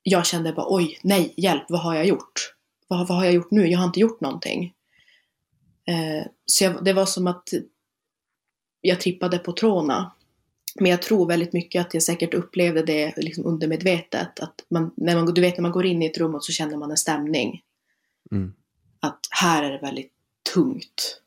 [0.04, 2.56] jag kände bara oj, nej, hjälp, vad har jag gjort?
[2.90, 3.68] Vad, vad har jag gjort nu?
[3.68, 4.74] Jag har inte gjort någonting.
[5.88, 7.50] Eh, så jag, det var som att
[8.82, 10.12] jag trippade på tråna.
[10.76, 14.40] Men jag tror väldigt mycket att jag säkert upplevde det liksom undermedvetet.
[14.40, 16.52] Att man, när man, du vet när man går in i ett rum och så
[16.52, 17.62] känner man en stämning.
[18.32, 18.54] Mm.
[19.00, 20.14] Att här är det väldigt
[20.54, 21.22] tungt.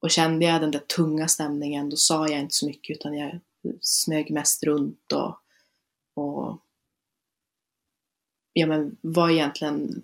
[0.00, 3.40] Och kände jag den där tunga stämningen då sa jag inte så mycket utan jag
[3.80, 5.38] smög mest runt och,
[6.14, 6.58] och
[8.52, 10.02] ja, men var egentligen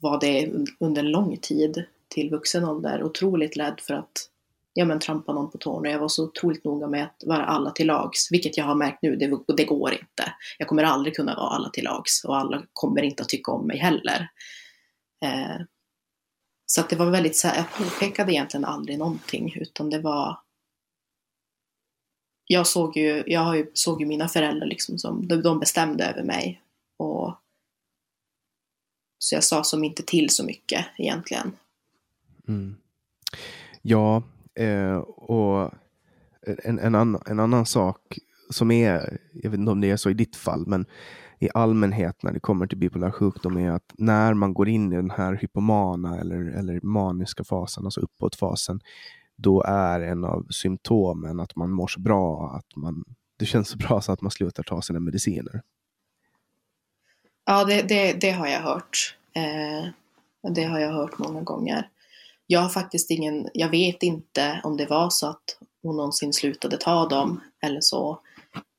[0.00, 4.28] var det under lång tid till vuxen ålder otroligt rädd för att
[4.72, 5.90] ja, men, trampa någon på tårna.
[5.90, 9.02] Jag var så otroligt noga med att vara alla till lags, vilket jag har märkt
[9.02, 10.34] nu, det, det går inte.
[10.58, 13.66] Jag kommer aldrig kunna vara alla till lags och alla kommer inte att tycka om
[13.66, 14.28] mig heller.
[15.24, 15.62] Eh,
[16.66, 20.38] så att det var väldigt så här, jag påpekade egentligen aldrig någonting utan det var
[22.50, 26.62] jag såg ju, jag såg ju mina föräldrar liksom som, de bestämde över mig.
[26.98, 27.34] Och,
[29.18, 31.52] så jag sa som inte till så mycket egentligen.
[32.48, 32.76] Mm.
[33.82, 34.22] Ja,
[34.54, 35.70] eh, och
[36.64, 38.18] en, en, annan, en annan sak
[38.50, 40.86] som är, jag vet inte om det är så i ditt fall, men
[41.38, 44.96] i allmänhet när det kommer till bipolär sjukdom är att när man går in i
[44.96, 48.80] den här hypomana eller, eller maniska fasen, alltså uppåtfasen,
[49.36, 53.04] då är en av symptomen att man mår så bra, att man,
[53.38, 55.62] det känns så bra så att man slutar ta sina mediciner.
[57.50, 59.16] Ja, det, det, det har jag hört.
[59.32, 59.88] Eh,
[60.54, 61.88] det har jag hört många gånger.
[62.46, 65.44] Jag har faktiskt ingen, jag vet inte om det var så att
[65.82, 68.20] hon någonsin slutade ta dem eller så.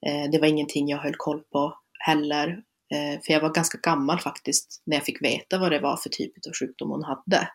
[0.05, 2.49] Eh, det var ingenting jag höll koll på heller.
[2.93, 6.09] Eh, för jag var ganska gammal faktiskt när jag fick veta vad det var för
[6.09, 7.49] typ av sjukdom hon hade.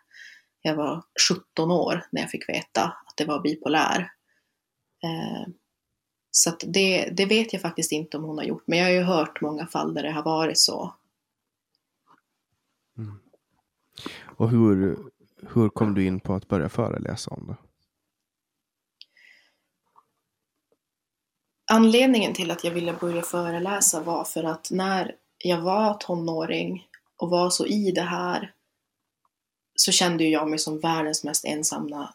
[0.61, 4.11] Jag var 17 år när jag fick veta att det var bipolär.
[5.03, 5.47] Eh,
[6.31, 9.01] så det, det vet jag faktiskt inte om hon har gjort, men jag har ju
[9.01, 10.93] hört många fall där det har varit så.
[12.97, 13.19] Mm.
[14.23, 14.97] Och hur,
[15.53, 17.55] hur kom du in på att börja föreläsa om det?
[21.71, 27.29] Anledningen till att jag ville börja föreläsa var för att när jag var tonåring och
[27.29, 28.53] var så i det här
[29.75, 32.13] så kände jag mig som världens mest ensamma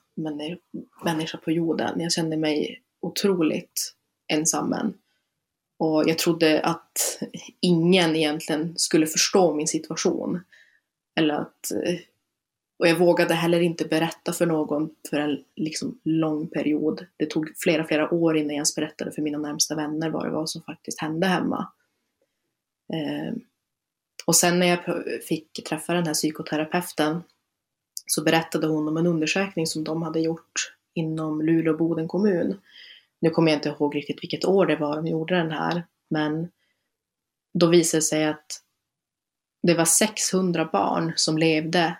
[1.04, 2.00] människa på jorden.
[2.00, 3.94] Jag kände mig otroligt
[4.32, 4.94] ensam.
[5.78, 7.18] Och jag trodde att
[7.60, 10.40] ingen egentligen skulle förstå min situation.
[11.16, 11.98] Eller att, eh,
[12.78, 17.06] och jag vågade heller inte berätta för någon för en liksom lång period.
[17.16, 20.30] Det tog flera, flera år innan jag ens berättade för mina närmsta vänner vad det
[20.30, 21.72] var som faktiskt hände hemma.
[22.92, 23.40] Ehm,
[24.26, 27.22] och sen när jag fick träffa den här psykoterapeuten
[28.06, 32.60] så berättade hon om en undersökning som de hade gjort inom Luleå Boden kommun.
[33.20, 36.48] Nu kommer jag inte ihåg riktigt vilket år det var de gjorde den här, men
[37.54, 38.62] då visade det sig att
[39.62, 41.96] det var 600 barn som levde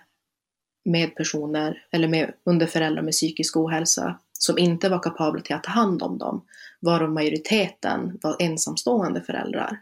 [0.85, 5.63] med personer, eller med, under föräldrar med psykisk ohälsa, som inte var kapabla till att
[5.63, 6.45] ta hand om dem,
[6.79, 9.81] varav majoriteten var ensamstående föräldrar.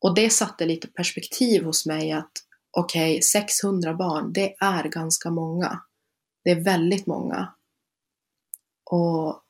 [0.00, 2.32] Och det satte lite perspektiv hos mig att
[2.76, 5.80] okej, okay, 600 barn, det är ganska många.
[6.44, 7.54] Det är väldigt många.
[8.90, 9.40] Och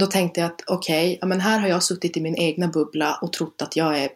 [0.00, 3.18] då tänkte jag att okej, okay, men här har jag suttit i min egna bubbla
[3.22, 4.10] och trott att jag är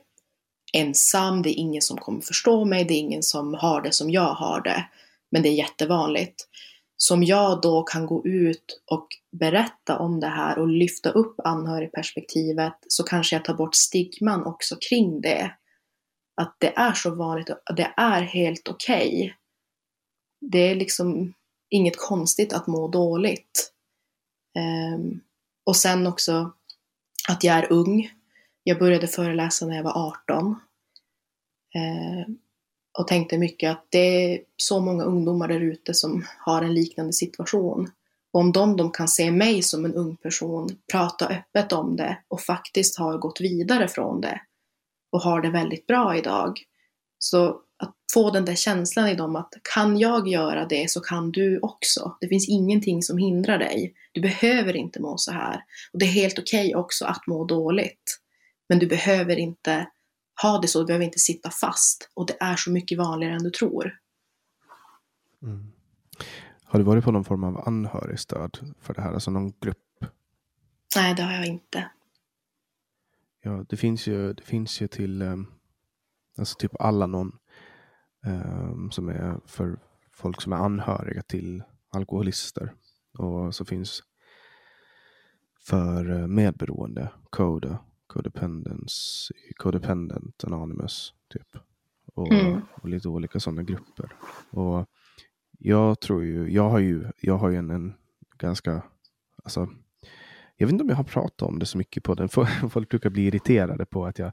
[0.73, 4.11] ensam, det är ingen som kommer förstå mig, det är ingen som har det som
[4.11, 4.89] jag har det.
[5.31, 6.49] Men det är jättevanligt.
[6.97, 9.09] Som jag då kan gå ut och
[9.41, 14.77] berätta om det här och lyfta upp anhörigperspektivet så kanske jag tar bort stigman också
[14.89, 15.53] kring det.
[16.41, 19.09] Att det är så vanligt och det är helt okej.
[19.09, 19.33] Okay.
[20.41, 21.35] Det är liksom
[21.71, 23.73] inget konstigt att må dåligt.
[24.95, 25.21] Um,
[25.67, 26.53] och sen också
[27.29, 28.11] att jag är ung.
[28.69, 30.61] Jag började föreläsa när jag var 18.
[31.75, 32.33] Eh,
[32.99, 37.13] och tänkte mycket att det är så många ungdomar där ute som har en liknande
[37.13, 37.91] situation.
[38.33, 42.19] Och om de, de kan se mig som en ung person, prata öppet om det
[42.29, 44.41] och faktiskt har gått vidare från det
[45.13, 46.61] och har det väldigt bra idag.
[47.19, 47.49] Så
[47.79, 51.59] att få den där känslan i dem att kan jag göra det så kan du
[51.63, 52.17] också.
[52.21, 53.95] Det finns ingenting som hindrar dig.
[54.13, 55.65] Du behöver inte må så här.
[55.93, 58.21] Och det är helt okej okay också att må dåligt.
[58.69, 59.87] Men du behöver inte
[60.43, 62.11] ha det så, du behöver inte sitta fast.
[62.15, 63.99] Och det är så mycket vanligare än du tror.
[65.43, 65.73] Mm.
[66.65, 70.05] Har du varit på någon form av anhörigstöd för det här, alltså någon grupp?
[70.97, 71.91] Nej, det har jag inte.
[73.43, 75.53] Ja, det finns ju, det finns ju till um,
[76.39, 77.39] alltså typ Allanon
[78.27, 79.79] um, som är för
[80.13, 82.75] folk som är anhöriga till alkoholister.
[83.19, 84.03] Och så finns
[85.61, 91.57] för uh, medberoende, CODA, Codependence, Codependent Anonymous, typ.
[92.15, 92.61] Och, mm.
[92.75, 94.13] och lite olika sådana grupper.
[94.51, 94.87] Och
[95.59, 97.95] jag tror ju, jag har ju, jag har ju en, en
[98.39, 98.83] ganska,
[99.45, 99.69] alltså,
[100.57, 102.29] jag vet inte om jag har pratat om det så mycket på den.
[102.71, 104.33] Folk brukar bli irriterade på att jag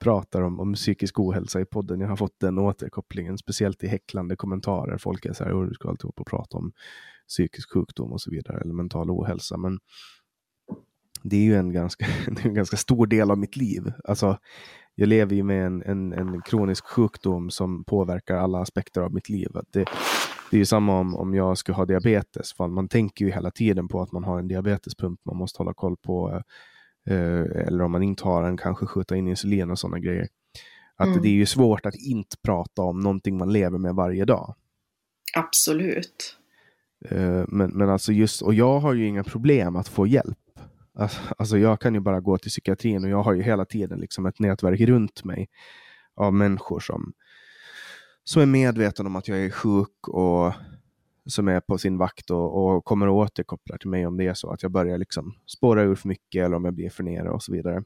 [0.00, 2.00] pratar om, om psykisk ohälsa i podden.
[2.00, 4.98] Jag har fått den återkopplingen, speciellt i häcklande kommentarer.
[4.98, 6.72] Folk är så här, du ska alltid upp och prata om
[7.28, 9.56] psykisk sjukdom och så vidare, eller mental ohälsa.
[9.56, 9.78] Men
[11.22, 12.06] det är ju en ganska,
[12.44, 13.92] en ganska stor del av mitt liv.
[14.04, 14.38] Alltså,
[14.94, 19.28] jag lever ju med en, en, en kronisk sjukdom som påverkar alla aspekter av mitt
[19.28, 19.48] liv.
[19.72, 19.84] Det,
[20.50, 22.52] det är ju samma om, om jag skulle ha diabetes.
[22.52, 25.74] För man tänker ju hela tiden på att man har en diabetespump man måste hålla
[25.74, 26.42] koll på.
[27.10, 30.28] Eh, eller om man inte har en, kanske skjuta in insulin och sådana grejer.
[30.96, 31.22] Att mm.
[31.22, 34.54] det är ju svårt att inte prata om någonting man lever med varje dag.
[35.34, 36.36] Absolut.
[37.08, 40.38] Eh, men, men alltså just, och jag har ju inga problem att få hjälp.
[41.38, 44.26] Alltså jag kan ju bara gå till psykiatrin och jag har ju hela tiden liksom
[44.26, 45.48] ett nätverk runt mig
[46.14, 47.12] av människor som,
[48.24, 50.52] som är medvetna om att jag är sjuk och
[51.26, 54.34] som är på sin vakt och, och kommer och återkopplar till mig om det är
[54.34, 57.30] så att jag börjar liksom spåra ur för mycket eller om jag blir för nere
[57.30, 57.82] och så vidare.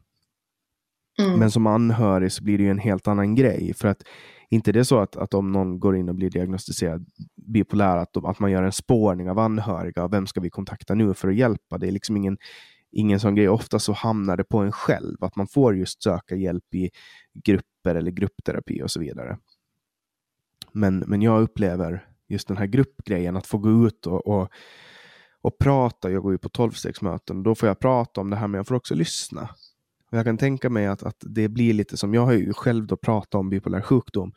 [1.19, 1.39] Mm.
[1.39, 3.75] Men som anhörig så blir det ju en helt annan grej.
[3.75, 4.03] För att
[4.51, 8.17] inte det är så att, att om någon går in och blir diagnostiserad bipolär, att,
[8.17, 10.09] att man gör en spårning av anhöriga.
[10.09, 11.79] Vem ska vi kontakta nu för att hjälpa?
[11.79, 12.39] Det är liksom ingen,
[12.93, 13.49] ingen sån grej.
[13.49, 16.91] Ofta så hamnar det på en själv, att man får just söka hjälp i
[17.45, 19.39] grupper eller gruppterapi och så vidare.
[20.73, 24.49] Men, men jag upplever just den här gruppgrejen, att få gå ut och, och,
[25.41, 26.11] och prata.
[26.11, 28.75] Jag går ju på tolvstegsmöten, då får jag prata om det här, men jag får
[28.75, 29.49] också lyssna.
[30.11, 32.87] Och jag kan tänka mig att, att det blir lite som, jag har ju själv
[32.87, 34.33] då pratat om bipolär sjukdom,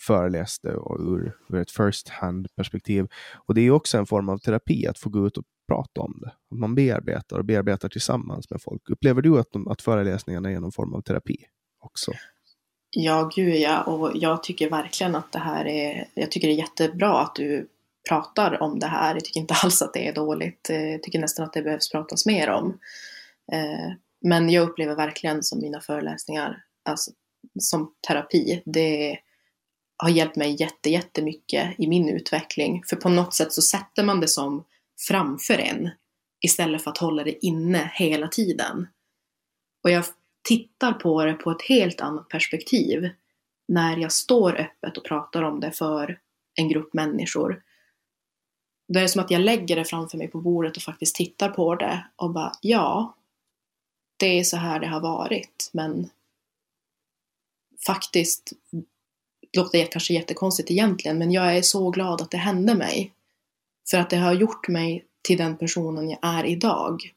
[0.00, 3.06] föreläste och ur, ur ett first hand perspektiv.
[3.46, 6.18] Och det är också en form av terapi, att få gå ut och prata om
[6.20, 6.32] det.
[6.50, 8.90] Att man bearbetar och bearbetar tillsammans med folk.
[8.90, 11.36] Upplever du att, att föreläsningarna är någon form av terapi
[11.80, 12.12] också?
[12.96, 13.82] Ja, gud ja.
[13.82, 17.68] Och jag tycker verkligen att det här är, jag tycker det är jättebra att du
[18.08, 19.14] pratar om det här.
[19.14, 20.66] Jag tycker inte alls att det är dåligt.
[20.68, 22.78] Jag tycker nästan att det behövs pratas mer om.
[23.52, 27.10] Eh, men jag upplever verkligen som mina föreläsningar, alltså,
[27.58, 29.18] som terapi, det
[29.96, 32.82] har hjälpt mig jätte, jättemycket i min utveckling.
[32.86, 34.64] För på något sätt så sätter man det som
[35.08, 35.90] framför en
[36.40, 38.88] istället för att hålla det inne hela tiden.
[39.84, 40.04] Och jag
[40.48, 43.10] tittar på det på ett helt annat perspektiv
[43.68, 46.20] när jag står öppet och pratar om det för
[46.54, 47.62] en grupp människor.
[48.88, 51.74] Det är som att jag lägger det framför mig på bordet och faktiskt tittar på
[51.74, 53.14] det och bara ja,
[54.16, 56.10] det är så här det har varit, men
[57.86, 58.52] faktiskt
[59.52, 63.12] det låter kanske jättekonstigt egentligen, men jag är så glad att det hände mig.
[63.90, 67.14] För att det har gjort mig till den personen jag är idag.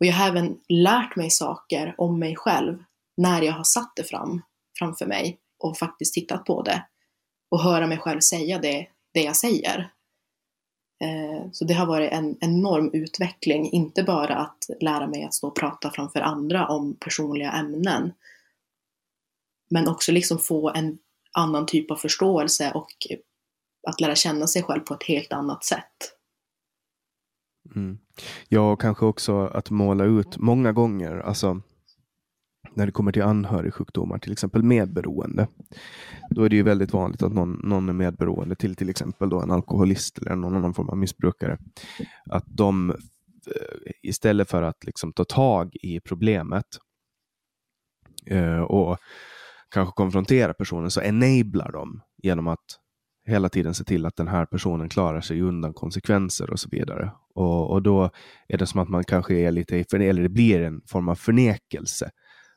[0.00, 2.84] Och jag har även lärt mig saker om mig själv
[3.16, 4.42] när jag har satt det fram,
[4.78, 6.86] framför mig och faktiskt tittat på det.
[7.50, 9.90] Och höra mig själv säga det, det jag säger.
[11.04, 15.48] Eh, så det har varit en enorm utveckling, inte bara att lära mig att stå
[15.48, 18.12] och prata framför andra om personliga ämnen,
[19.70, 20.98] men också liksom få en
[21.32, 22.92] annan typ av förståelse och
[23.86, 26.14] att lära känna sig själv på ett helt annat sätt.
[27.76, 27.98] Mm.
[28.48, 31.60] Ja, och kanske också att måla ut många gånger, alltså
[32.74, 35.48] när det kommer till anhörigsjukdomar, till exempel medberoende.
[36.30, 39.40] Då är det ju väldigt vanligt att någon, någon är medberoende till till exempel då
[39.40, 41.58] en alkoholist eller någon annan form av missbrukare.
[42.30, 42.96] Att de eh,
[44.02, 46.66] istället för att liksom ta tag i problemet
[48.26, 48.98] eh, och
[49.70, 52.64] kanske konfrontera personen så enablar de genom att
[53.26, 57.12] hela tiden se till att den här personen klarar sig undan konsekvenser och så vidare.
[57.34, 58.10] Och, och då
[58.48, 62.10] är det som att man kanske är lite, eller det blir en form av förnekelse.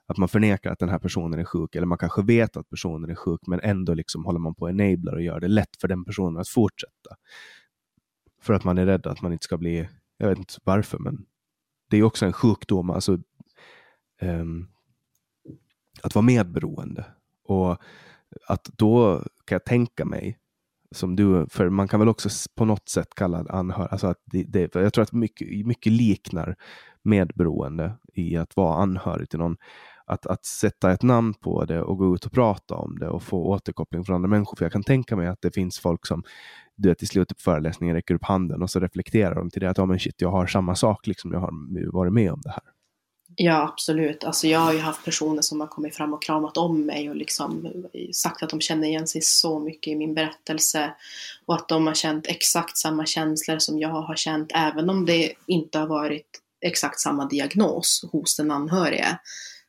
[0.08, 3.10] Att man förnekar att den här personen är sjuk, eller man kanske vet att personen
[3.10, 5.88] är sjuk, men ändå liksom håller man på att enabla och gör det lätt för
[5.88, 7.16] den personen att fortsätta.
[8.42, 11.26] För att man är rädd att man inte ska bli, jag vet inte varför, men
[11.90, 13.20] det är också en sjukdom, alltså
[14.22, 14.68] um,
[16.02, 17.06] att vara medberoende.
[17.44, 17.78] Och
[18.48, 20.40] att då kan jag tänka mig
[20.96, 24.18] som du, för man kan väl också på något sätt kalla det anhörig, alltså att
[24.26, 26.56] det, det, jag tror att mycket, mycket liknar
[27.04, 29.58] medberoende i att vara anhörig till någon.
[30.10, 33.24] Att, att sätta ett namn på det och gå ut och prata om det och
[33.24, 34.58] få återkoppling från andra människor.
[34.58, 36.24] För jag kan tänka mig att det finns folk som
[36.76, 39.70] du vet, i slutet på föreläsningen räcker upp handen och så reflekterar de till det
[39.70, 42.50] att ja, men shit, jag har samma sak, liksom, jag har varit med om det
[42.50, 42.64] här.
[43.40, 44.24] Ja, absolut.
[44.24, 47.16] Alltså jag har ju haft personer som har kommit fram och kramat om mig och
[47.16, 50.94] liksom eh, sagt att de känner igen sig så mycket i min berättelse
[51.46, 55.34] och att de har känt exakt samma känslor som jag har känt, även om det
[55.46, 59.20] inte har varit exakt samma diagnos hos den anhörige,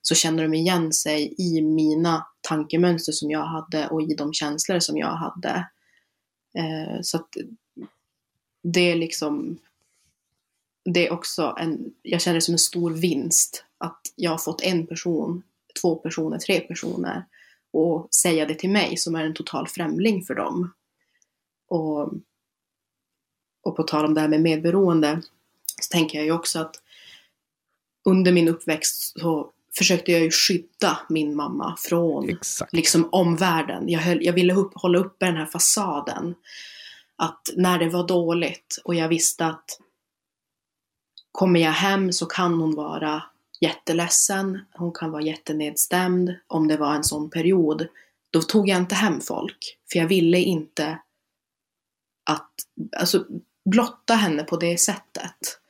[0.03, 4.79] så känner de igen sig i mina tankemönster som jag hade och i de känslor
[4.79, 5.69] som jag hade.
[6.59, 7.29] Eh, så att
[8.63, 9.59] det är liksom
[10.93, 14.63] det är också en, jag känner det som en stor vinst att jag har fått
[14.63, 15.43] en person,
[15.81, 17.25] två personer, tre personer
[17.73, 20.73] och säga det till mig som är en total främling för dem.
[21.69, 22.13] Och,
[23.63, 25.23] och på tal om det här med medberoende
[25.81, 26.77] så tänker jag ju också att
[28.05, 32.73] under min uppväxt så försökte jag ju skydda min mamma från Exakt.
[32.73, 33.89] liksom omvärlden.
[33.89, 36.35] Jag, höll, jag ville upp, hålla uppe den här fasaden.
[37.17, 39.81] Att när det var dåligt och jag visste att
[41.33, 43.23] Kommer jag hem så kan hon vara
[43.61, 47.89] jätteledsen, hon kan vara jättenedstämd om det var en sån period.
[48.31, 50.99] Då tog jag inte hem folk, för jag ville inte
[52.31, 52.53] att,
[52.97, 53.27] alltså
[53.71, 55.61] blotta henne på det sättet.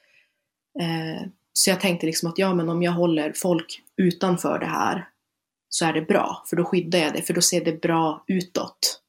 [0.80, 5.08] Eh, så jag tänkte liksom att ja, men om jag håller folk utanför det här
[5.68, 9.02] så är det bra, för då skyddar jag det, för då ser det bra utåt.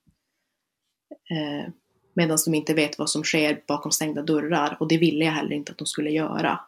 [1.29, 1.71] Eh,
[2.19, 4.77] Medan de inte vet vad som sker bakom stängda dörrar.
[4.79, 6.59] Och det ville jag heller inte att de skulle göra.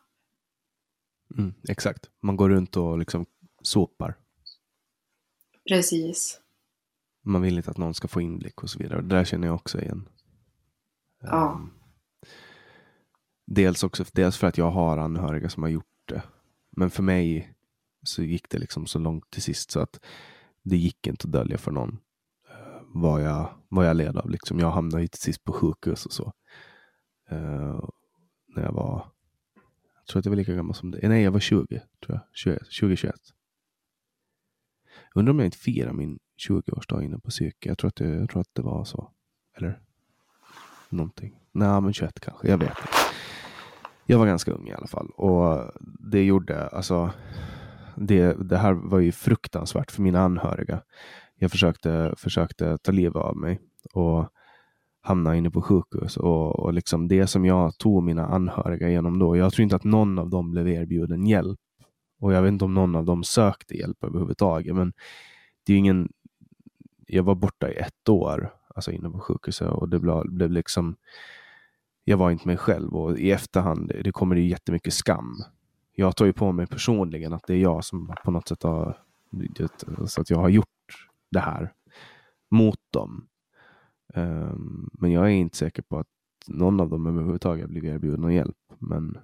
[1.38, 2.10] Mm, exakt.
[2.20, 3.26] Man går runt och liksom
[3.62, 4.16] sopar.
[5.68, 6.39] Precis.
[7.22, 9.02] Man vill inte att någon ska få inblick och så vidare.
[9.02, 10.10] Det där känner jag också igen.
[11.22, 11.52] Ja.
[11.56, 11.74] Um,
[13.45, 16.24] dels, också, dels för att jag har anhöriga som har gjort det.
[16.70, 17.54] Men för mig
[18.04, 19.99] så gick det liksom så långt till sist så att
[20.64, 21.99] det gick inte att dölja för någon
[22.94, 24.30] vad, jag, vad jag led av.
[24.30, 24.60] Liksom.
[24.60, 26.34] Jag hamnade ju till sist på sjukhus och så.
[27.32, 27.89] Uh,
[28.56, 29.12] när jag var,
[29.98, 31.10] jag tror att jag var lika gammal som det.
[31.10, 32.58] Nej, jag var 20, tror jag.
[32.70, 33.16] 20, 21.
[35.16, 36.20] Undrar om jag inte firar min
[36.50, 37.70] 20-årsdag inne på psyke.
[37.70, 39.12] Jag tror, att det, jag tror att det var så.
[39.58, 39.82] Eller?
[40.89, 41.39] Någonting.
[41.52, 42.48] Nej, men 21 kanske.
[42.48, 42.82] Jag vet inte.
[44.06, 45.10] Jag var ganska ung i alla fall.
[45.10, 45.72] Och
[46.12, 47.12] det gjorde, alltså.
[47.96, 50.82] Det, det här var ju fruktansvärt för mina anhöriga.
[51.42, 53.60] Jag försökte, försökte ta livet av mig.
[53.94, 54.30] Och
[55.02, 56.18] hamna inne på sjukhus.
[56.18, 59.38] Och, och liksom det som jag tog mina anhöriga genom då.
[59.38, 61.60] Jag tror inte att någon av dem blev erbjuden hjälp.
[62.20, 64.76] Och jag vet inte om någon av dem sökte hjälp överhuvudtaget.
[64.76, 64.94] Men
[65.66, 66.10] det är ingen,
[67.08, 70.96] jag var borta i ett år, alltså inne på sjukhuset och det blev, blev liksom,
[72.04, 75.44] jag var inte mig själv och i efterhand, det kommer det jättemycket skam.
[75.96, 78.98] Jag tar ju på mig personligen att det är jag som på något sätt har,
[80.06, 80.68] så att jag har gjort
[81.32, 81.74] det här
[82.52, 83.28] mot dem.
[84.14, 86.08] Um, men jag är inte säker på att
[86.48, 88.58] någon av dem överhuvudtaget blivit erbjuden någon hjälp.
[88.80, 89.18] Men...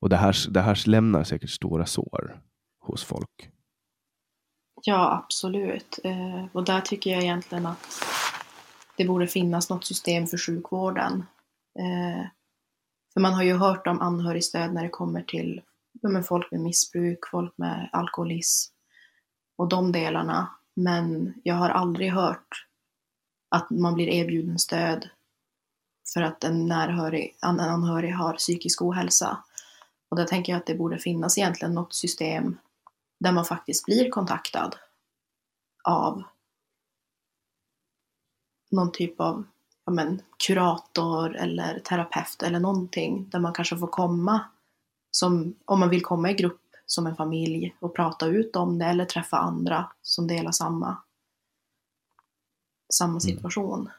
[0.00, 2.40] Och det här, det här lämnar säkert stora sår
[2.80, 3.50] hos folk.
[4.82, 5.98] Ja, absolut.
[6.04, 8.04] Eh, och där tycker jag egentligen att
[8.96, 11.24] det borde finnas något system för sjukvården.
[11.78, 12.26] Eh,
[13.14, 15.62] för man har ju hört om anhörigstöd när det kommer till
[16.00, 18.73] ja, med folk med missbruk, folk med alkoholism
[19.56, 20.50] och de delarna.
[20.74, 22.66] Men jag har aldrig hört
[23.48, 25.08] att man blir erbjuden stöd
[26.14, 29.44] för att en, närhörig, en anhörig har psykisk ohälsa.
[30.08, 32.58] Och där tänker jag att det borde finnas egentligen något system
[33.20, 34.76] där man faktiskt blir kontaktad
[35.84, 36.22] av
[38.70, 39.44] någon typ av
[39.84, 44.40] ja men, kurator eller terapeut eller någonting där man kanske får komma
[45.10, 48.84] som, om man vill komma i grupp som en familj och prata ut om det
[48.84, 50.96] eller träffa andra som delar samma,
[52.92, 53.20] samma mm.
[53.20, 53.80] situation.
[53.80, 53.92] Mm.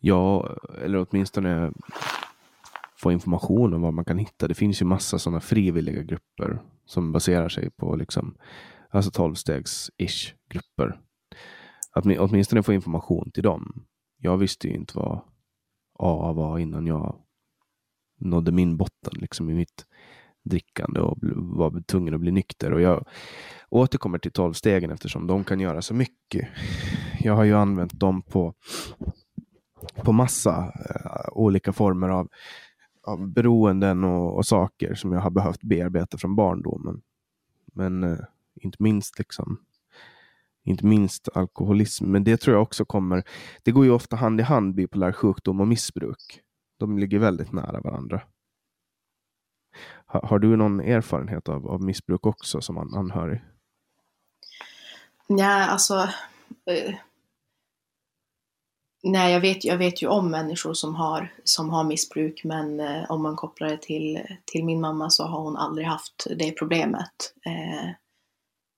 [0.00, 1.72] Ja, eller åtminstone
[2.96, 4.48] få information om vad man kan hitta.
[4.48, 8.34] Det finns ju massa sådana frivilliga grupper som baserar sig på liksom,
[8.90, 11.00] alltså 12-stegs-ish grupper.
[11.92, 13.86] Att åtminstone få information till dem.
[14.16, 15.20] Jag visste ju inte vad
[15.98, 17.16] AA var innan jag
[18.20, 19.86] nådde min botten liksom i mitt
[20.48, 22.72] drickande och var tvungen att bli nykter.
[22.72, 23.06] Och jag
[23.68, 26.48] återkommer till tolvstegen eftersom de kan göra så mycket.
[27.20, 28.54] Jag har ju använt dem på,
[30.02, 32.28] på massa uh, olika former av
[33.02, 37.00] av beroenden och, och, saker som jag har behövt bearbeta från barndomen.
[37.74, 38.18] Men eh,
[38.60, 39.58] inte minst liksom
[40.68, 42.04] inte minst alkoholism.
[42.06, 43.22] Men det tror jag också kommer.
[43.62, 46.40] Det går ju ofta hand i hand, bipolär sjukdom och missbruk.
[46.78, 48.20] De ligger väldigt nära varandra.
[50.06, 53.40] Har, har du någon erfarenhet av, av missbruk också som an, anhörig?
[55.26, 56.08] Nej, alltså
[56.70, 56.94] eh,
[59.02, 63.10] Nej, jag vet, jag vet ju om människor som har, som har missbruk men eh,
[63.10, 67.34] om man kopplar det till, till min mamma så har hon aldrig haft det problemet.
[67.46, 67.88] Eh,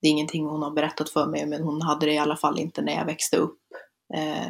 [0.01, 2.59] det är ingenting hon har berättat för mig men hon hade det i alla fall
[2.59, 3.59] inte när jag växte upp.
[4.13, 4.47] Eh,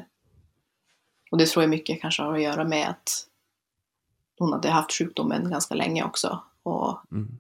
[1.32, 3.28] och det tror jag mycket kanske har att göra med att
[4.42, 7.38] hon hade haft sjukdomen ganska länge också och mm.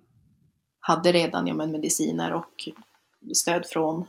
[0.79, 2.69] hade redan ja, men, mediciner och
[3.33, 4.05] stöd från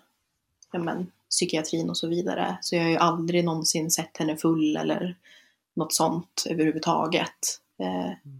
[0.72, 2.58] ja, men, psykiatrin och så vidare.
[2.60, 5.16] Så jag har ju aldrig någonsin sett henne full eller
[5.74, 7.60] något sånt överhuvudtaget.
[7.78, 8.30] Eh,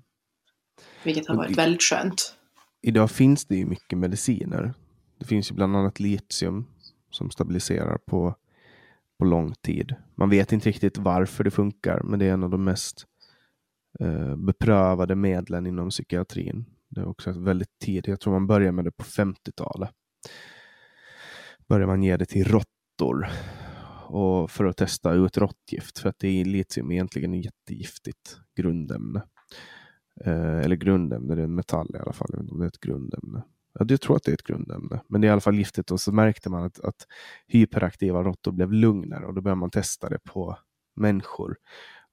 [1.04, 2.34] vilket har varit väldigt skönt.
[2.82, 4.74] Idag finns det ju mycket mediciner.
[5.18, 6.66] Det finns ju bland annat litium
[7.10, 8.34] som stabiliserar på,
[9.18, 9.94] på lång tid.
[10.14, 13.06] Man vet inte riktigt varför det funkar, men det är en av de mest
[14.00, 16.64] Eh, beprövade medlen inom psykiatrin.
[16.88, 18.06] Det är också väldigt tidigt.
[18.06, 19.90] Jag tror man började med det på 50-talet.
[21.68, 23.28] Började man ge det till råttor
[24.08, 29.22] och för att testa ut råttgift för att det är litium egentligen ett jättegiftigt grundämne.
[30.24, 32.80] Eh, eller grundämne, det är en metall i alla fall, jag om det är ett
[32.80, 33.42] grundämne.
[33.78, 35.90] Ja, jag tror att det är ett grundämne, men det är i alla fall giftigt
[35.90, 37.06] och så märkte man att, att
[37.46, 40.58] hyperaktiva råttor blev lugnare och då började man testa det på
[40.96, 41.56] människor.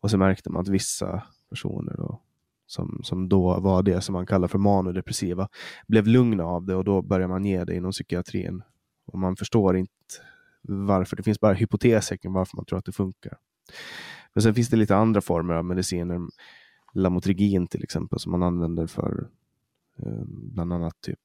[0.01, 2.22] Och så märkte man att vissa personer då,
[2.68, 5.50] som, som då var det som man kallar för manodepressiva
[5.88, 8.64] blev lugna av det och då började man ge det inom psykiatrin.
[9.06, 9.93] Och man förstår inte
[10.62, 11.16] varför.
[11.16, 13.38] Det finns bara hypoteser kring varför man tror att det funkar.
[14.34, 16.20] Men sen finns det lite andra former av mediciner.
[16.93, 19.30] Lamotrigin till exempel som man använder för
[19.97, 21.20] eh, bland annat typ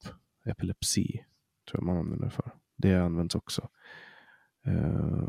[0.44, 1.24] epilepsi.
[1.70, 2.52] Tror jag man använder för.
[2.76, 3.68] Det används också.
[4.66, 5.28] Eh,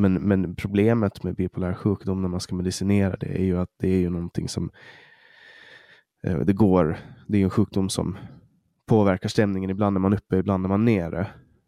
[0.00, 3.88] men, men problemet med bipolär sjukdom när man ska medicinera det är ju att det
[3.88, 4.70] är ju någonting som
[6.22, 6.98] eh, det går.
[7.28, 8.16] Det är en sjukdom som
[8.86, 9.70] påverkar stämningen.
[9.70, 11.26] Ibland är man uppe, ibland är man nere.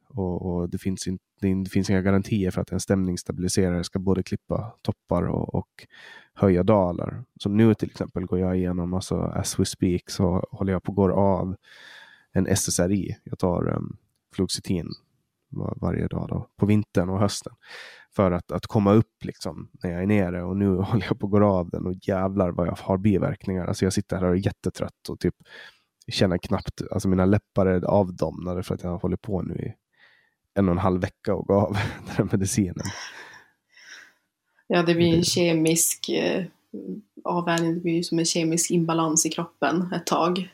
[0.09, 4.23] Och, och det, finns in, det, finns inga garantier för att en stämningsstabiliserare ska både
[4.23, 5.87] klippa toppar och, och
[6.35, 7.25] höja dalar.
[7.41, 10.93] Som nu till exempel går jag igenom, alltså as we speak, så håller jag på
[10.93, 11.57] att gå av
[12.33, 13.17] en SSRI.
[13.25, 13.97] Jag tar um,
[14.35, 14.89] fluoxetin
[15.53, 17.53] var, varje dag då, på vintern och hösten.
[18.17, 21.27] För att, att komma upp liksom när jag är nere och nu håller jag på
[21.27, 23.67] att gå av den och jävlar vad jag har biverkningar.
[23.67, 25.35] Alltså jag sitter här och är jättetrött och typ
[26.09, 29.75] känner knappt, alltså mina läppar är avdomnade för att jag håller på nu i
[30.55, 31.73] en och en halv vecka och gå av
[32.07, 32.87] den här medicinen.
[34.67, 36.45] Ja, det blir en kemisk eh,
[37.25, 40.51] avvänjning, det blir som en kemisk imbalans i kroppen ett tag.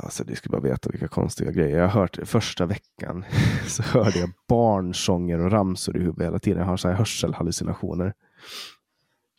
[0.00, 1.78] Alltså, du ska bara veta vilka konstiga grejer.
[1.78, 3.24] Jag har hört första veckan
[3.66, 6.58] så hörde jag barnsånger och ramsor i huvudet hela tiden.
[6.58, 8.14] Jag har så här hörselhallucinationer.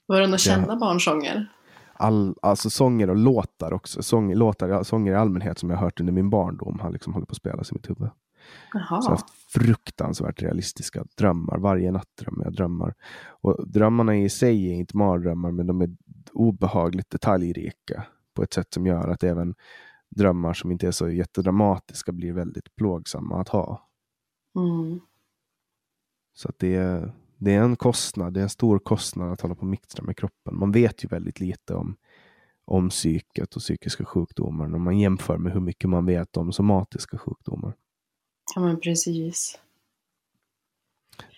[0.06, 1.52] Var det några kända barnsånger?
[1.94, 4.04] All, alltså sånger och låtar också.
[4.04, 7.34] Sång, låtar, sånger i allmänhet som jag hört under min barndom har liksom hållit på
[7.34, 8.10] att spelas i mitt huvud.
[8.74, 8.84] Jaha.
[8.88, 11.58] Så jag har haft fruktansvärt realistiska drömmar.
[11.58, 12.94] Varje natt drömmer jag drömmar.
[13.42, 15.90] Och drömmarna i sig är inte mardrömmar, men de är
[16.34, 18.04] obehagligt detaljrika
[18.36, 19.56] på ett sätt som gör att även
[20.10, 23.90] drömmar som inte är så jättedramatiska blir väldigt plågsamma att ha.
[24.56, 25.00] Mm.
[26.34, 29.56] Så att det, är, det är en kostnad, det är en stor kostnad att hålla
[29.56, 30.60] på och mixtra med kroppen.
[30.60, 31.96] Man vet ju väldigt lite om,
[32.66, 37.18] om psyket och psykiska sjukdomar när man jämför med hur mycket man vet om somatiska
[37.18, 37.76] sjukdomar.
[38.56, 39.60] Ja men precis.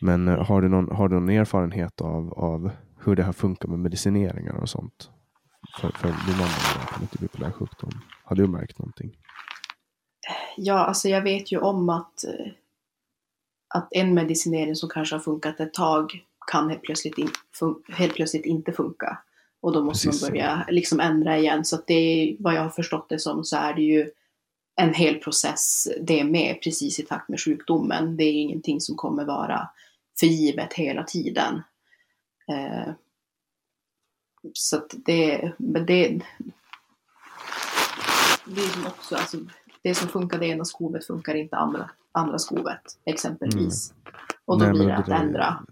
[0.02, 3.70] Men eh, har du någon, har du någon erfarenhet av, av hur det här funkar
[3.70, 5.10] med medicineringar och sånt?
[5.82, 7.92] För, för din mamma med bipolär sjukdom.
[8.32, 9.18] Har du märkt någonting?
[10.58, 12.52] Ja, alltså jag vet ju om att, eh,
[13.68, 17.30] att en medicinering som kanske har funkat ett tag kan helt plötsligt, in,
[17.60, 19.18] fun helt plötsligt inte funka.
[19.62, 20.22] Och då måste Precis.
[20.22, 21.66] man börja liksom ändra igen.
[21.66, 24.12] Så att det är, vad jag har förstått det som så är det ju
[24.76, 28.18] en hel process det med precis i takt med sjukdomen.
[28.18, 29.70] Det är ingenting som kommer vara
[30.20, 31.62] förgivet hela tiden.
[32.48, 32.94] Eh,
[34.54, 36.22] så att det, men det,
[38.56, 39.38] det är som också, alltså,
[39.84, 43.92] det som funkar det ena skovet funkar inte andra, andra skovet exempelvis.
[43.92, 44.14] Mm.
[44.46, 45.66] Och då Nej, blir det, det att där, ändra.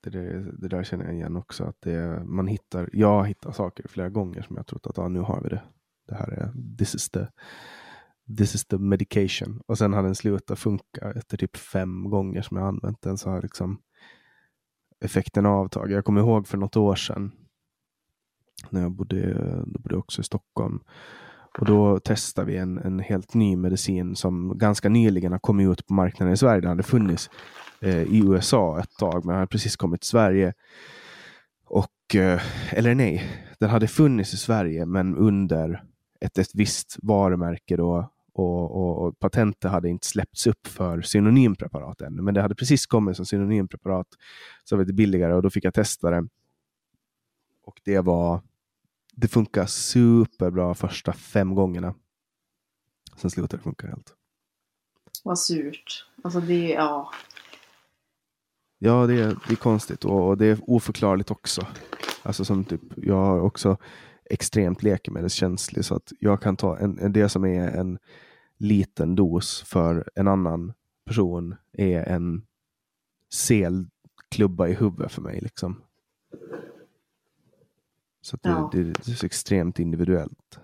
[0.00, 1.64] Det där, det där känner jag igen också.
[1.64, 5.20] Att det, man hittar, jag hittar saker flera gånger som jag trott att ah, nu
[5.20, 5.62] har vi det.
[6.08, 7.26] Det här är, this is the,
[8.38, 9.60] this is the medication.
[9.66, 13.30] Och sen har den slutat funka efter typ fem gånger som jag använt den så
[13.30, 13.80] har liksom
[15.04, 15.94] effekten avtagit.
[15.94, 17.32] Jag kommer ihåg för något år sedan
[18.70, 19.34] när jag bodde,
[19.66, 20.80] då bodde också i Stockholm.
[21.58, 25.86] Och då testade vi en, en helt ny medicin som ganska nyligen har kommit ut
[25.86, 26.60] på marknaden i Sverige.
[26.60, 27.30] Den hade funnits
[27.80, 30.54] eh, i USA ett tag, men hade precis kommit till Sverige.
[31.66, 32.40] Och, eh,
[32.72, 33.22] eller nej,
[33.60, 35.82] den hade funnits i Sverige, men under
[36.20, 42.00] ett, ett visst varumärke då, och, och, och patentet hade inte släppts upp för synonympreparat
[42.00, 44.06] ännu, men det hade precis kommit som synonympreparat,
[44.64, 46.28] så var det billigare och då fick jag testa det.
[47.68, 48.40] Och det var,
[49.12, 51.94] det funkar superbra första fem gångerna.
[53.16, 54.14] Sen slutade det funka helt.
[55.24, 56.06] Vad surt.
[56.22, 57.10] Alltså det, ja.
[58.78, 61.66] Ja, det är, det är konstigt och, och det är oförklarligt också.
[62.22, 63.76] Alltså som typ, jag har också
[64.24, 67.98] extremt läkemedelskänslig så att jag kan ta en, en, det som är en
[68.56, 70.72] liten dos för en annan
[71.06, 72.46] person är en
[73.32, 75.40] selklubba i huvudet för mig.
[75.40, 75.82] Liksom.
[78.20, 78.70] Så det, ja.
[78.72, 80.60] det, det, är så extremt individuellt.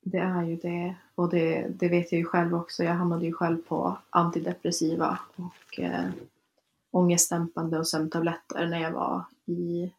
[0.00, 0.96] Det är ju det.
[1.14, 2.84] Och det, det vet jag ju själv också.
[2.84, 6.10] Jag hamnade ju själv på antidepressiva och eh,
[6.90, 9.92] ångestdämpande och sömntabletter när jag var i...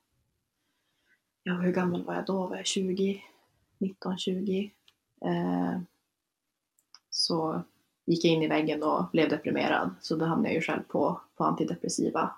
[1.43, 2.47] Ja, hur gammal var jag då?
[2.47, 3.23] Var jag 20?
[3.77, 4.71] 19, 20?
[5.25, 5.79] Eh,
[7.09, 7.63] så
[8.05, 9.95] gick jag in i väggen och blev deprimerad.
[10.01, 12.31] Så då hamnade jag ju själv på, på antidepressiva.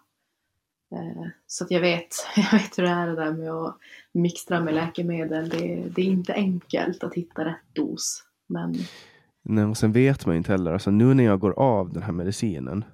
[0.92, 3.78] Eh, så att jag vet, jag vet hur det är det där med att
[4.12, 5.50] mixtra med läkemedel.
[5.50, 8.24] Det, det är inte enkelt att hitta rätt dos.
[8.48, 8.76] Men...
[9.42, 10.74] Nej, och sen vet man ju inte heller.
[10.74, 12.86] Alltså, nu när jag går av den här medicinen.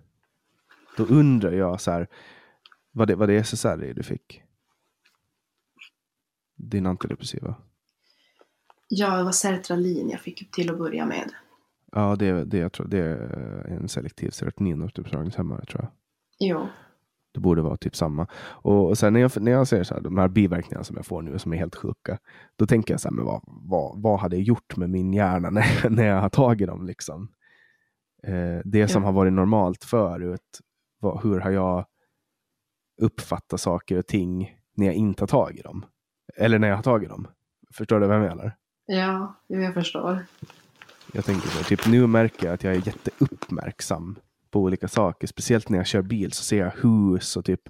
[0.97, 2.07] Då undrar jag så här.
[2.91, 4.43] Vad det, vad det är SSRI du fick?
[6.55, 7.55] Din antidepressiva?
[8.87, 11.31] Ja, det var sertralin jag fick till att börja med.
[11.91, 15.91] Ja, det, det, jag tror, det är en selektiv serotoninåterupptagningshämmare tror jag.
[16.39, 16.67] Jo.
[17.34, 18.27] Det borde vara typ samma.
[18.43, 21.05] Och, och sen när jag, när jag ser så här, de här biverkningarna som jag
[21.05, 22.17] får nu som är helt sjuka.
[22.55, 25.49] Då tänker jag så här, men vad, vad, vad hade jag gjort med min hjärna
[25.49, 26.86] när, när jag har tagit dem?
[26.86, 27.32] Liksom?
[28.23, 29.07] Eh, det som Ja.
[29.07, 30.59] har varit normalt förut.
[30.99, 31.86] Vad, hur har jag
[33.01, 35.86] uppfattat saker och ting när jag inte har tagit dem?
[36.36, 37.27] Eller när jag har tagit dem.
[37.73, 38.55] Förstår du vad jag menar?
[38.86, 40.25] Ja, jag förstår.
[41.13, 44.19] Jag tänker så, typ nu märker jag att jag är jätteuppmärksam
[44.52, 45.28] på olika saker.
[45.28, 47.62] Speciellt när jag kör bil så ser jag hus och typ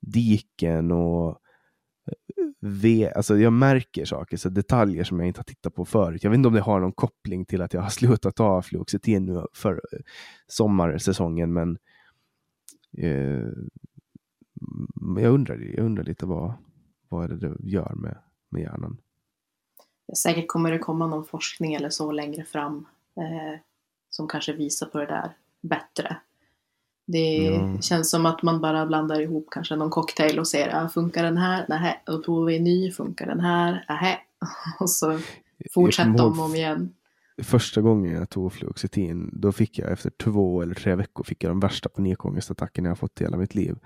[0.00, 5.74] diken och eh, ve, alltså jag märker saker, så detaljer som jag inte har tittat
[5.74, 6.24] på förut.
[6.24, 9.24] Jag vet inte om det har någon koppling till att jag har slutat ta fluoxetin
[9.24, 9.98] nu för eh,
[10.46, 11.78] sommarsäsongen, men
[12.98, 13.48] eh,
[15.16, 16.52] jag undrar, jag undrar lite vad,
[17.08, 18.98] vad är det det gör med, med hjärnan.
[20.16, 23.60] Säkert kommer det komma någon forskning eller så längre fram eh,
[24.10, 26.16] som kanske visar på det där bättre.
[27.06, 27.80] Det Ja.
[27.80, 31.36] känns som att man bara blandar ihop kanske någon cocktail och ser, ah, funkar den
[31.36, 31.66] här?
[31.68, 32.90] Nej, då provar vi en ny.
[32.92, 33.84] Funkar den här?
[33.88, 34.18] Nej.
[34.80, 35.18] Och så
[35.74, 36.94] fortsätter om och om igen.
[37.42, 41.50] första gången jag tog fluoxetin, då fick jag efter två eller tre veckor fick jag
[41.50, 43.76] de värsta panikångestattackerna jag har fått i hela mitt liv.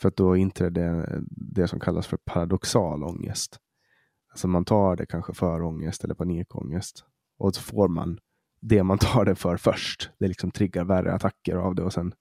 [0.00, 3.58] För att då inträdde det som kallas för paradoxal ångest.
[4.30, 7.04] Alltså man tar det kanske för ångest eller panikångest.
[7.38, 8.18] Och så får man
[8.68, 10.10] det man tar det för först.
[10.18, 11.82] Det liksom triggar värre attacker av det.
[11.82, 12.14] Och sen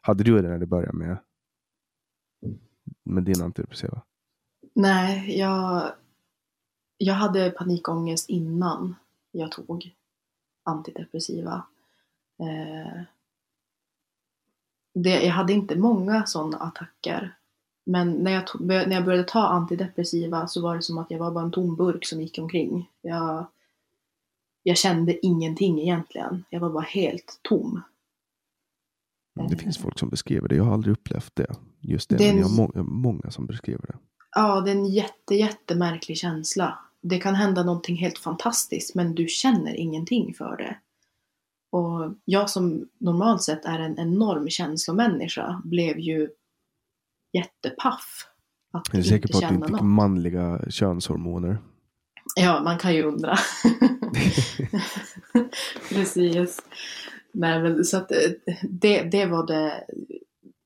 [0.00, 1.18] hade du det när du började med,
[3.04, 4.02] med din antidepressiva?
[4.74, 5.92] Nej, jag,
[6.96, 8.94] jag hade panikångest innan
[9.32, 9.94] jag tog
[10.64, 11.64] antidepressiva.
[12.40, 13.02] Eh,
[14.94, 17.36] det, jag hade inte många sådana attacker.
[17.86, 21.18] Men när jag, tog, när jag började ta antidepressiva så var det som att jag
[21.18, 22.90] var bara en tom burk som gick omkring.
[23.00, 23.46] Jag,
[24.66, 26.44] jag kände ingenting egentligen.
[26.50, 27.80] Jag var bara helt tom.
[29.48, 30.54] Det finns folk som beskriver det.
[30.56, 31.54] Jag har aldrig upplevt det.
[31.80, 33.94] Just det, Det men jag har må- många som beskriver det.
[34.36, 36.78] Ja, det är en jätte, jättemärklig känsla.
[37.00, 40.76] Det kan hända någonting helt fantastiskt men du känner ingenting för det.
[41.72, 46.28] Och jag som normalt sett är en enorm känslomänniska blev ju
[47.32, 48.26] jättepaff.
[48.72, 49.84] Att Jag är säker på att du inte fick något.
[49.84, 51.58] manliga könshormoner.
[52.36, 53.36] Ja, man kan ju undra.
[55.88, 56.62] Precis.
[57.32, 58.30] Men så att eh,
[58.62, 59.84] det, det var det,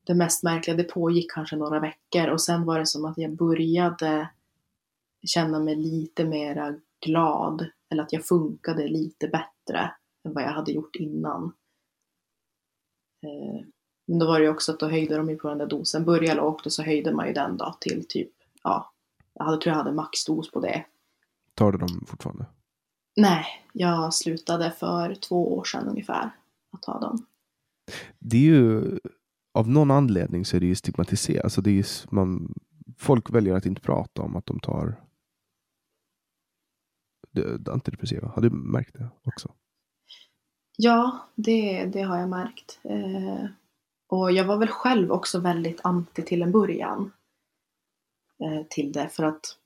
[0.07, 0.77] det mest märkliga.
[0.77, 4.29] Det pågick kanske några veckor och sen var det som att jag började
[5.23, 7.67] känna mig lite mera glad.
[7.91, 9.93] Eller att jag funkade lite bättre
[10.25, 11.53] än vad jag hade gjort innan.
[13.23, 13.67] Eh,
[14.07, 16.05] men då var det ju också att då höjde de ju på den där dosen.
[16.05, 18.31] Började lågt och så höjde man ju den då till typ,
[18.63, 18.93] ja,
[19.35, 20.85] jag hade, tror jag hade maxdos på det.
[21.55, 22.47] Tar du dem fortfarande?
[23.19, 26.31] Nej, jag slutade för två år sedan ungefär
[26.73, 27.27] att ta dem.
[28.19, 28.99] Det är ju
[29.55, 31.45] av någon anledning så är det ju stigmatiserat.
[31.45, 32.55] Alltså det är ju, man,
[32.99, 35.01] folk väljer att inte prata om att de tar
[37.31, 38.29] det, det antidepressiva.
[38.29, 39.53] Har du märkt det också?
[40.77, 42.81] Ja, det, det har jag märkt.
[42.83, 43.45] Eh,
[44.09, 47.13] och jag var väl själv också väldigt anti till en början.
[48.45, 49.59] Eh, till det för att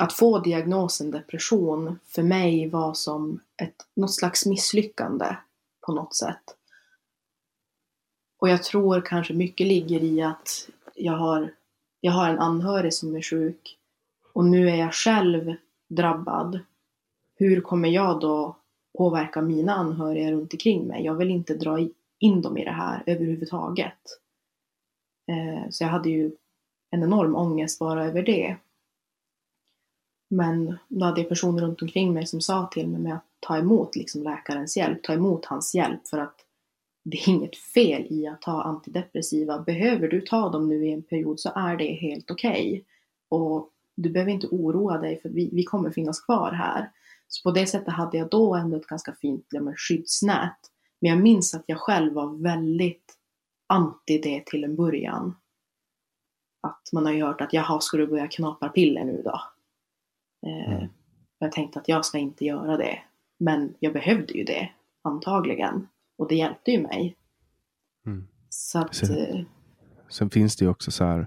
[0.00, 5.36] att få diagnosen depression för mig var som ett, något slags misslyckande
[5.86, 6.56] på något sätt.
[8.40, 11.54] Och jag tror kanske mycket ligger i att jag har,
[12.00, 13.78] jag har en anhörig som är sjuk
[14.32, 15.54] och nu är jag själv
[15.88, 16.60] drabbad.
[17.34, 18.56] Hur kommer jag då
[18.98, 21.04] påverka mina anhöriga runt omkring mig?
[21.04, 21.88] Jag vill inte dra
[22.18, 24.18] in dem i det här överhuvudtaget.
[25.28, 26.32] Eh, så jag hade ju
[26.90, 28.56] en enorm ångest bara över det.
[30.34, 33.58] Men då hade jag personer runt omkring mig som sa till mig med att ta
[33.58, 36.36] emot liksom läkarens hjälp, ta emot hans hjälp för att
[37.04, 39.58] det är inget fel i att ta antidepressiva.
[39.58, 42.84] Behöver du ta dem nu i en period så är det helt okej.
[43.28, 46.90] Och du behöver inte oroa dig för vi, vi kommer finnas kvar här.
[47.28, 50.58] Så på det sättet hade jag då ändå ett ganska fint ja, men, skyddsnät.
[51.00, 53.14] Men jag minns att jag själv var väldigt
[53.66, 55.36] anti det till en början.
[56.60, 59.40] Att man har ju hört att jaha, ska du börja knapra piller nu då?
[60.46, 60.88] Eh, Mm.
[61.38, 62.98] Jag tänkte att jag ska inte göra det.
[63.38, 64.70] Men jag behövde ju det,
[65.02, 65.88] antagligen.
[66.18, 67.16] Och det hjälpte ju mig.
[68.06, 68.28] Mm.
[68.48, 69.40] Så att, Så- eh,
[70.08, 71.26] Sen finns det ju också så här.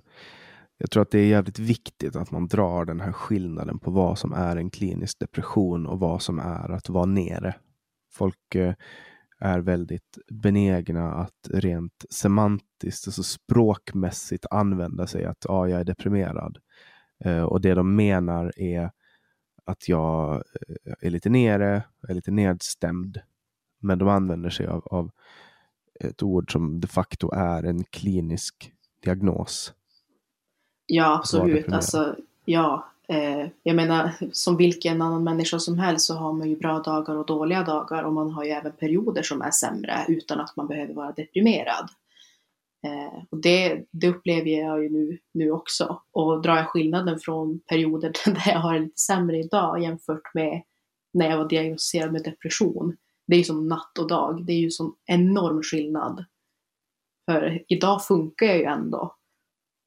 [0.78, 4.18] Jag tror att det är jävligt viktigt att man drar den här skillnaden på vad
[4.20, 7.56] som är en klinisk depression och vad som är att vara nere.
[8.14, 8.74] Folk eh,
[9.40, 16.58] är väldigt benägna att rent semantiskt, alltså språkmässigt använda sig att ah, jag är deprimerad.
[17.26, 18.92] Eh, och det de menar är
[19.66, 20.36] att jag
[20.86, 23.20] eh, är lite nere, är lite nedstämd.
[23.80, 25.12] Men de använder sig av, av
[26.00, 28.72] ett ord som de facto är en klinisk
[29.04, 29.74] diagnos.
[30.86, 31.72] Ja, absolut.
[31.72, 36.56] Alltså, ja, eh, jag menar, som vilken annan människa som helst så har man ju
[36.56, 40.40] bra dagar och dåliga dagar och man har ju även perioder som är sämre utan
[40.40, 41.90] att man behöver vara deprimerad.
[42.86, 46.02] Eh, och det, det upplever jag ju nu, nu också.
[46.12, 50.62] Och drar jag skillnaden från perioder där jag har det lite sämre idag jämfört med
[51.14, 52.98] när jag var diagnostiserad med depression.
[53.28, 54.46] Det är ju som natt och dag.
[54.46, 56.26] Det är ju som enorm skillnad.
[57.26, 59.16] För idag funkar jag ju ändå.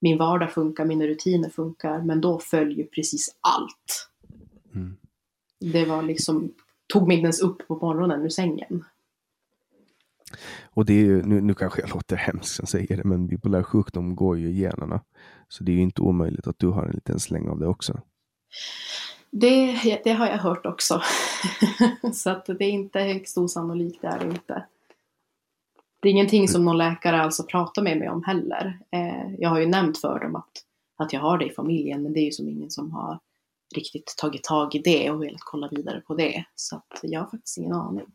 [0.00, 4.10] Min vardag funkar, mina rutiner funkar, men då följer precis allt.
[4.74, 4.96] Mm.
[5.60, 6.54] Det var liksom,
[6.92, 8.84] tog mig inte ens upp på morgonen ur sängen.
[10.70, 13.62] Och det är ju, nu, nu kanske jag låter hemskt som säger det, men bipolär
[13.62, 15.00] sjukdom går ju i generna.
[15.48, 18.00] Så det är ju inte omöjligt att du har en liten släng av det också.
[19.30, 21.02] Det, det har jag hört också.
[22.12, 24.64] så att det är inte högst osannolikt, det är det inte.
[26.00, 28.78] Det är ingenting som någon läkare alltså pratar med mig om heller.
[28.90, 30.50] Eh, jag har ju nämnt för dem att,
[30.96, 33.18] att jag har det i familjen, men det är ju som ingen som har
[33.74, 36.44] riktigt tagit tag i det och velat kolla vidare på det.
[36.54, 38.06] Så att jag har faktiskt ingen aning.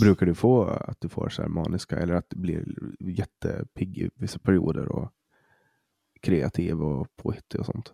[0.00, 2.64] Brukar du få att du får så här maniska eller att du blir
[3.00, 5.12] jättepigg i vissa perioder och
[6.20, 7.92] kreativ och påhittig och sånt?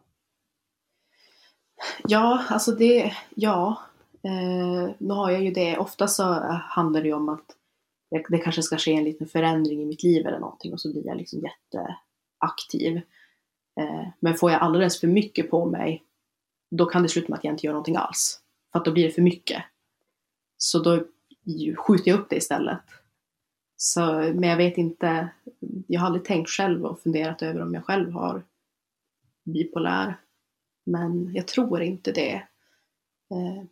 [2.08, 3.80] Ja, alltså det, ja.
[4.22, 5.78] Eh, nu har jag ju det.
[5.78, 7.56] Ofta så eh, handlar det ju om att
[8.28, 11.06] det kanske ska ske en liten förändring i mitt liv eller någonting och så blir
[11.06, 12.96] jag liksom jätteaktiv.
[13.80, 16.02] Eh, men får jag alldeles för mycket på mig,
[16.70, 18.40] då kan det sluta med att jag inte gör någonting alls.
[18.72, 19.62] För att då blir det för mycket.
[20.56, 21.04] Så då
[21.76, 22.80] skjuter jag upp det istället.
[23.76, 25.28] Så, men jag vet inte,
[25.86, 28.42] jag har aldrig tänkt själv och funderat över om jag själv har
[29.44, 30.20] bipolär.
[30.86, 32.34] Men jag tror inte det.
[33.30, 33.64] Eh,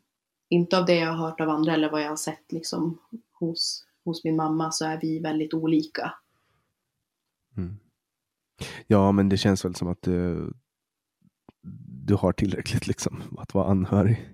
[0.48, 2.98] inte av det jag har hört av andra eller vad jag har sett liksom
[3.32, 6.14] hos, hos min mamma så är vi väldigt olika.
[7.56, 7.76] Mm.
[8.86, 10.52] Ja, men det känns väl som att du,
[12.06, 14.28] du har tillräckligt liksom att vara anhörig.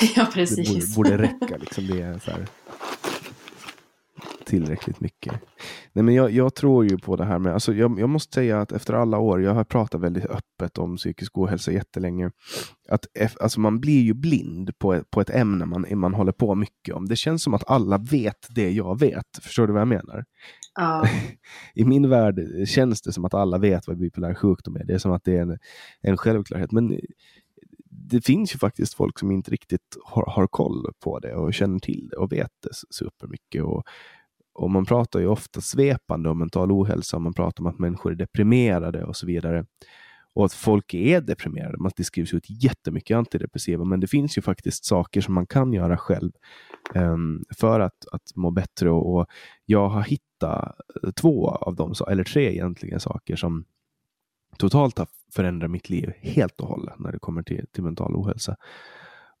[0.16, 0.68] ja, precis.
[0.68, 1.86] Det borde, borde räcka liksom.
[1.86, 2.48] Det är så här,
[4.52, 5.32] tillräckligt mycket.
[5.92, 8.60] Nej, men jag, jag, tror ju på det här med, alltså jag, jag, måste säga
[8.60, 12.30] att efter alla år, jag har pratat väldigt öppet om psykisk ohälsa jättelänge,
[12.88, 13.06] att
[13.40, 16.94] alltså man blir ju blind på ett, på ett ämne man, man håller på mycket
[16.94, 17.08] om.
[17.08, 19.38] Det känns som att alla vet det jag vet.
[19.42, 20.24] Förstår du vad jag menar?
[20.74, 21.08] Ja.
[21.74, 24.84] I min värld känns det som att alla vet vad bipolär sjukdom är.
[24.84, 25.58] Det är som att det är en,
[26.00, 26.72] en självklarhet.
[26.72, 26.98] Men
[28.12, 31.78] det finns ju faktiskt folk som inte riktigt har, har koll på det och känner
[31.78, 33.62] till det och vet det supermycket.
[33.62, 33.82] Och,
[34.54, 38.16] och man pratar ju ofta svepande om mental ohälsa, man pratar om att människor är
[38.16, 39.66] deprimerade och så vidare.
[40.34, 41.78] Och att folk är deprimerade.
[41.78, 45.72] Man, det skrivs ut jättemycket antidepressiva, men det finns ju faktiskt saker som man kan
[45.72, 46.32] göra själv
[46.94, 48.90] um, för att, att må bättre.
[48.90, 49.26] Och, och,
[49.64, 53.64] jag har hittat eh, två av dem, eller tre egentligen, saker som
[54.58, 58.56] totalt har förändrat mitt liv helt och hållet när det kommer till, till mental ohälsa.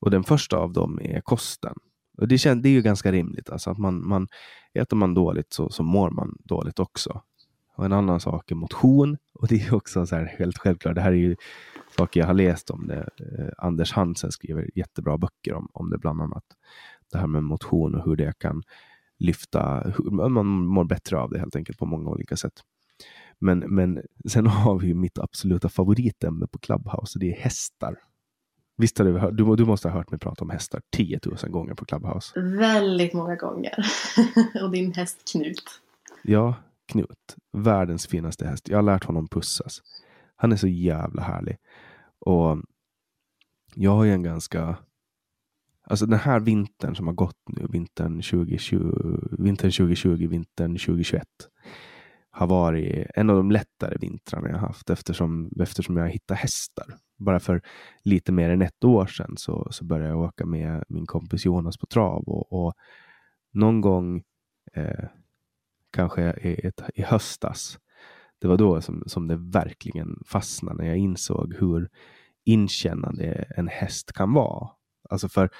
[0.00, 1.74] Och den första av dem är kosten.
[2.18, 3.50] Och det, känns, det är ju ganska rimligt.
[3.50, 4.28] Alltså att man, man,
[4.74, 7.22] äter man dåligt så, så mår man dåligt också.
[7.76, 9.16] Och en annan sak är motion.
[9.34, 10.94] Och det är också så här helt självklart.
[10.94, 11.36] Det här är ju
[11.96, 13.08] saker jag har läst om det.
[13.38, 16.44] Eh, Anders Hansen skriver jättebra böcker om, om det bland annat.
[17.12, 18.62] Det här med motion och hur det kan
[19.18, 22.62] lyfta, hur man mår bättre av det helt enkelt på många olika sätt.
[23.38, 27.96] Men, men sen har vi mitt absoluta favoritämne på Clubhouse och det är hästar.
[28.82, 31.74] Visst har du, du, du måste ha hört mig prata om hästar 10 000 gånger
[31.74, 32.40] på Clubhouse?
[32.40, 33.74] Väldigt många gånger.
[34.62, 35.62] och din häst Knut.
[36.22, 36.54] Ja,
[36.92, 37.36] Knut.
[37.52, 38.68] Världens finaste häst.
[38.68, 39.82] Jag har lärt honom pussas.
[40.36, 41.56] Han är så jävla härlig.
[42.18, 42.58] Och
[43.74, 44.76] jag har ju en ganska...
[45.86, 48.76] Alltså den här vintern som har gått nu, vintern 2020,
[49.38, 51.24] vintern 2020, vintern 2021
[52.30, 56.96] har varit en av de lättare vintrarna jag haft eftersom, eftersom jag hittade hästar.
[57.24, 57.62] Bara för
[58.02, 61.76] lite mer än ett år sedan så, så började jag åka med min kompis Jonas
[61.76, 62.74] på trav och, och
[63.52, 64.22] någon gång
[64.72, 65.04] eh,
[65.90, 67.78] kanske i, i höstas,
[68.40, 71.88] det var då som, som det verkligen fastnade när jag insåg hur
[72.44, 74.68] inkännande en häst kan vara.
[75.10, 75.50] Alltså för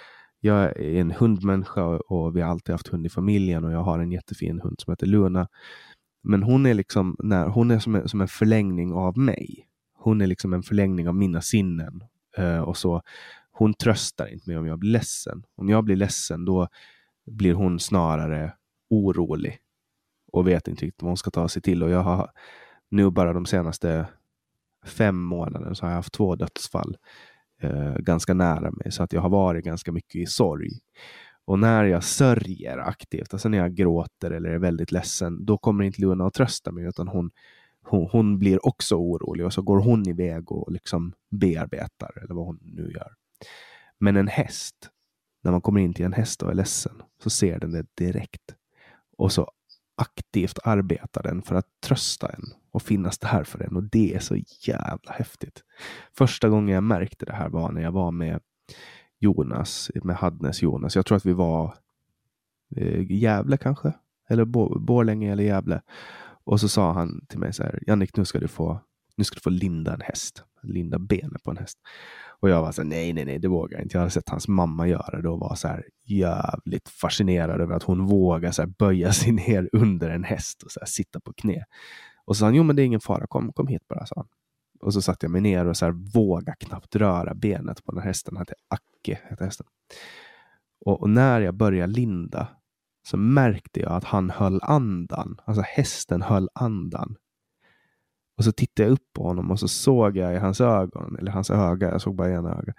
[0.41, 3.99] jag är en hundmänniska och vi har alltid haft hund i familjen och jag har
[3.99, 5.49] en jättefin hund som heter Luna
[6.23, 9.67] men hon är liksom när, hon är som en, som en förlängning av mig.
[10.03, 12.05] Hon är liksom en förlängning av mina sinnen.
[12.37, 13.03] Eh, och så.
[13.53, 15.45] Hon tröstar inte mig om jag blir ledsen.
[15.57, 16.69] Om jag blir ledsen då
[17.27, 18.53] blir hon snarare
[18.91, 19.59] orolig
[20.33, 21.83] och vet inte riktigt vad hon ska ta sig till.
[21.83, 22.31] Och jag har
[22.91, 24.07] nu bara de senaste
[24.85, 26.97] fem månaderna så har jag haft två dödsfall
[27.63, 28.93] eh, ganska nära mig.
[28.93, 30.71] Så att jag har varit ganska mycket i sorg.
[31.45, 35.85] Och när jag sörjer aktivt, alltså när jag gråter eller är väldigt ledsen, då kommer
[35.85, 37.31] inte Luna att trösta mig, utan hon,
[37.85, 42.47] hon, hon, blir också orolig och så går hon iväg och liksom bearbetar eller vad
[42.47, 43.15] hon nu gör.
[43.99, 44.91] Men en häst,
[45.43, 48.55] när man kommer in till en häst och är ledsen, så ser den det direkt.
[49.17, 49.51] Och så
[49.95, 53.77] aktivt arbetar den för att trösta en och finnas där för en.
[53.77, 55.63] Och det är så jävla häftigt.
[56.13, 58.41] Första gången jag märkte det här var när jag var med
[59.19, 60.97] Jonas, med Hadnes Jonas.
[60.97, 61.75] Jag tror att vi var
[62.77, 63.93] eh, Gävle kanske,
[64.29, 64.45] eller
[64.79, 65.83] Borlänge eller Gävle.
[66.45, 68.81] Och så sa han till mig så här, Jannik, nu ska du få,
[69.17, 70.45] nu ska du få linda en häst.
[70.63, 71.79] Linda benet på en häst.
[72.41, 73.97] Och jag var så här, nej, nej, nej, det vågar jag inte.
[73.97, 77.83] Jag hade sett hans mamma göra det och var så här jävligt fascinerad över att
[77.83, 81.33] hon vågar så här böja sig ner under en häst och så här sitta på
[81.33, 81.65] knä.
[82.25, 84.15] Och så sa han, jo men det är ingen fara, kom, kom hit bara, sa
[84.17, 84.29] han.
[84.81, 88.01] Och så satte jag mig ner och så här våga knappt röra benet på den
[88.01, 88.37] här hästen.
[88.37, 89.67] Han hette Acke, hette hästen.
[90.85, 92.49] Och, och, när jag började linda
[93.03, 95.41] så märkte jag att han höll andan.
[95.45, 97.17] Alltså hästen höll andan.
[98.39, 101.33] Och så tittade jag upp på honom och så såg jag i hans ögon, eller
[101.33, 102.75] hans öga, jag såg bara i ena öga,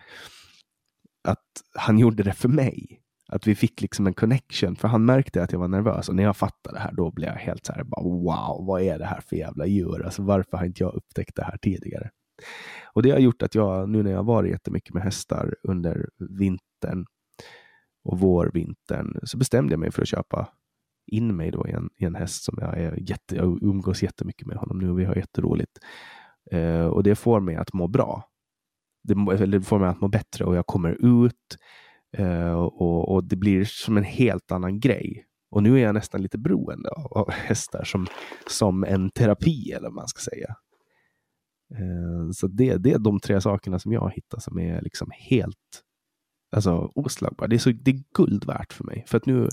[1.27, 1.45] att
[1.75, 2.99] han gjorde det för mig.
[3.27, 6.23] Att vi fick liksom en connection, för han märkte att jag var nervös och när
[6.23, 9.05] jag fattade det här då blev jag helt så här, bara, wow, vad är det
[9.05, 10.05] här för jävla djur?
[10.05, 12.09] Alltså varför har inte jag upptäckt det här tidigare?
[12.93, 16.09] Och det har gjort att jag, nu när jag varit jättemycket med hästar under
[16.39, 17.05] vintern
[18.03, 20.49] och vårvintern, så bestämde jag mig för att köpa
[21.07, 24.47] in mig då i en, i en häst som jag är jätte, jag umgås jättemycket
[24.47, 25.79] med honom nu och vi har jätteroligt.
[26.51, 28.29] Eh, och det får mig att må bra.
[29.03, 31.57] Det, det får mig att må bättre och jag kommer ut
[32.17, 35.25] eh, och, och, det blir som en helt annan grej.
[35.51, 38.07] Och nu är jag nästan lite beroende av, av hästar som,
[38.47, 40.55] som en terapi eller vad man ska säga.
[41.73, 45.11] Eh, så det, det är de tre sakerna som jag hittar hittat som är liksom
[45.13, 45.83] helt
[46.53, 47.47] alltså, oslagbara.
[47.47, 49.03] Det är, så, det är guld värt för mig.
[49.07, 49.49] För att nu,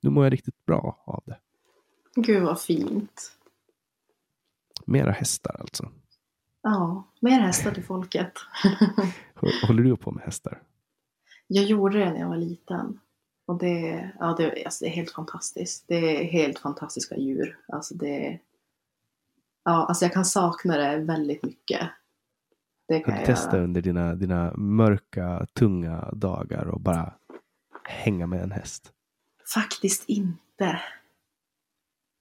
[0.00, 1.38] nu mår jag riktigt bra av det.
[2.14, 3.32] Gud vad fint.
[4.86, 5.90] Mera hästar alltså.
[6.62, 8.32] Ja, mer hästar till folket.
[9.68, 10.62] Håller du på med hästar?
[11.46, 13.00] Jag gjorde det när jag var liten.
[13.46, 15.84] Och det, ja, det, alltså det är helt fantastiskt.
[15.88, 17.58] Det är helt fantastiska djur.
[17.68, 18.38] Alltså det,
[19.64, 21.90] ja, alltså jag kan sakna det väldigt mycket.
[22.88, 27.14] Det kan, du testa under dina, dina mörka, tunga dagar och bara
[27.84, 28.92] hänga med en häst?
[29.54, 30.80] Faktiskt inte.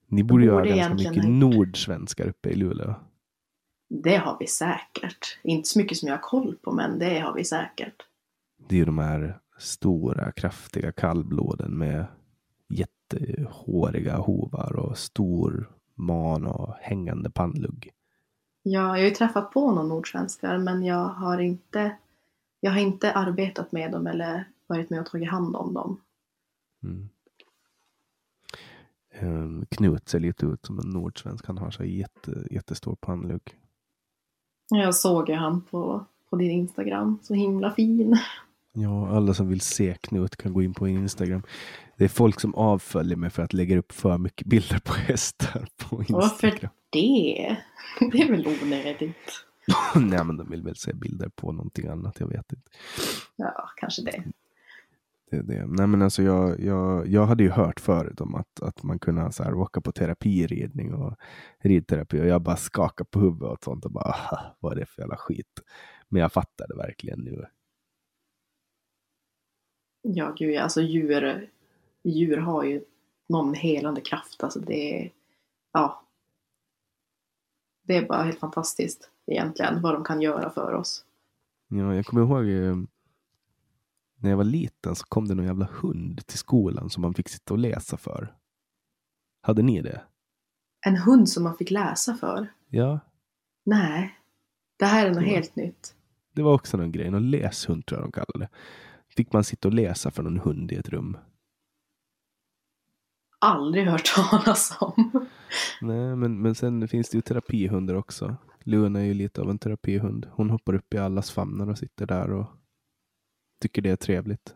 [0.08, 2.96] Ni borde, borde ju ha ganska mycket nordsvenskar uppe i Luleå.
[3.90, 5.40] Det har vi säkert.
[5.44, 7.96] Inte så mycket som jag har koll på, men det har vi säkert.
[8.70, 12.06] Det är ju de här stora, kraftiga kallbloden med
[12.70, 17.92] jättehåriga hovar och stor man och hängande pannlugg.
[18.68, 21.98] Ja, jag har ju träffat på några nordsvenskar, men jag har inte,
[22.60, 26.02] jag har inte arbetat med dem eller varit med och tagit hand om dem.
[26.84, 27.10] Mm.
[29.22, 31.48] Um, Knut ser lite ut som en nordsvensk.
[31.48, 33.42] Han har så jätte, jättestor pannlugg.
[34.70, 37.20] Jag såg ju han på, på din Instagram.
[37.22, 38.18] Så himla fin.
[38.74, 41.44] Ja, alla som vill se Knut kan gå in på Instagram.
[41.98, 45.68] Det är folk som avföljer mig för att lägga upp för mycket bilder på hästar
[45.78, 46.22] på Instagram.
[46.22, 47.58] Varför det?
[48.12, 49.46] Det är väl onödigt?
[49.96, 52.20] Nej, men de vill väl se bilder på någonting annat.
[52.20, 52.70] Jag vet inte.
[53.36, 54.24] Ja, kanske det.
[55.32, 55.66] Det, det.
[55.68, 59.32] Nej, men alltså jag, jag, jag hade ju hört förut om att, att man kunde
[59.32, 61.16] så här, åka på terapiridning och
[61.60, 64.16] ridterapi och jag bara skakade på huvudet och sånt och bara
[64.60, 65.62] vad är det för jävla skit.
[66.10, 67.46] Men jag fattade verkligen nu.
[70.02, 71.50] Ja, gud, alltså djur,
[72.04, 72.84] djur har ju
[73.30, 74.44] någon helande kraft.
[74.44, 75.12] Alltså det är,
[75.74, 76.05] ja.
[77.88, 81.06] Det är bara helt fantastiskt egentligen vad de kan göra för oss.
[81.68, 82.76] Ja, jag kommer ihåg eh,
[84.16, 87.30] när jag var liten så kom det någon jävla hund till skolan som man fick
[87.30, 88.36] sitta och läsa för.
[89.42, 90.02] Hade ni det?
[90.86, 92.48] En hund som man fick läsa för?
[92.70, 93.00] Ja.
[93.64, 94.20] Nej.
[94.78, 95.96] Det här är något helt nytt.
[96.34, 97.12] Det var också någon grej.
[97.12, 98.50] Någon läshund tror jag de kallade det.
[99.16, 101.18] Fick man sitta och läsa för någon hund i ett rum.
[103.40, 105.28] Aldrig hört talas om.
[105.82, 108.38] Nej, men, men sen finns det ju terapihundar också.
[108.64, 110.28] Luna är ju lite av en terapihund.
[110.32, 112.46] Hon hoppar upp i allas famnar och sitter där och
[113.62, 114.56] tycker det är trevligt.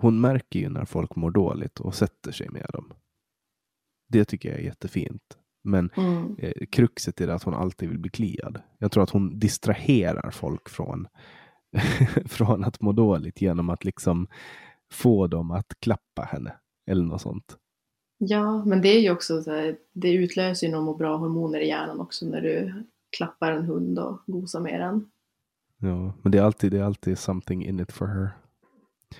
[0.00, 2.92] Hon märker ju när folk mår dåligt och sätter sig med dem.
[4.08, 5.38] Det tycker jag är jättefint.
[5.64, 6.36] Men mm.
[6.38, 8.62] eh, kruxet är att hon alltid vill bli kliad.
[8.78, 11.08] Jag tror att hon distraherar folk från,
[12.26, 14.28] från att må dåligt genom att liksom
[14.92, 16.56] få dem att klappa henne.
[16.86, 17.56] Eller något sånt.
[18.24, 21.68] Ja, men det är ju också så här, det utlöser ju några bra hormoner i
[21.68, 22.84] hjärnan också när du
[23.16, 25.10] klappar en hund och gosar med den.
[25.78, 28.30] Ja, men det är alltid, det är alltid something in it for her.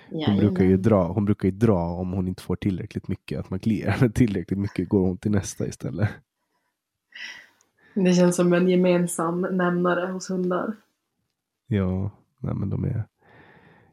[0.09, 3.49] Hon brukar, ju dra, hon brukar ju dra om hon inte får tillräckligt mycket, att
[3.49, 6.09] man kliar henne tillräckligt mycket går hon till nästa istället.
[7.93, 10.75] Det känns som en gemensam nämnare hos hundar.
[11.67, 13.03] Ja, nej men de är...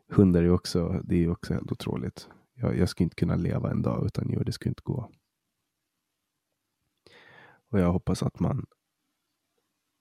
[0.08, 2.28] Hundar är också, det är också helt otroligt.
[2.61, 5.11] Jag, jag skulle inte kunna leva en dag utan djur, det skulle inte gå.
[7.70, 8.66] Och jag hoppas att man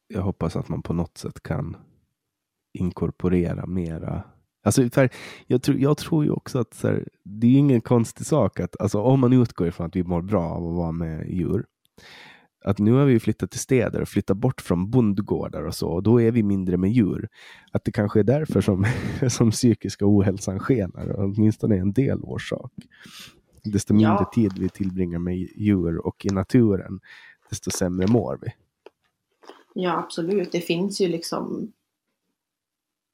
[0.08, 1.78] jag hoppas att man på något sätt kan
[2.74, 4.24] inkorporera mera
[4.64, 5.10] Alltså, här,
[5.48, 9.02] jag, tror, jag tror ju också att här, det är ingen konstig sak att alltså,
[9.02, 11.66] om man utgår ifrån att vi mår bra av att vara med djur.
[12.62, 16.04] Att nu har vi flyttat till städer och flyttat bort från bondgårdar och så, och
[16.04, 17.30] då är vi mindre med djur.
[17.72, 18.86] Att det kanske är därför som,
[19.30, 22.72] som psykiska ohälsan skenar, åtminstone en del orsak.
[23.64, 24.32] Desto mindre ja.
[24.34, 27.00] tid vi tillbringar med djur och i naturen,
[27.50, 28.48] desto sämre mår vi.
[29.74, 30.52] Ja, absolut.
[30.52, 31.72] Det finns ju liksom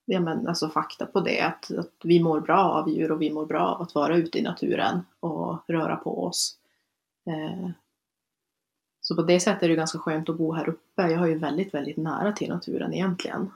[0.06, 1.42] ja, men, alltså fakta på det.
[1.42, 4.40] Att, att vi mår bra av djur och vi mår bra av att vara ute
[4.40, 6.58] i naturen och röra på oss.
[7.28, 7.70] Eh,
[9.08, 11.12] så på det sättet är det ganska skönt att bo här uppe.
[11.12, 13.52] Jag har ju väldigt, väldigt nära till naturen egentligen.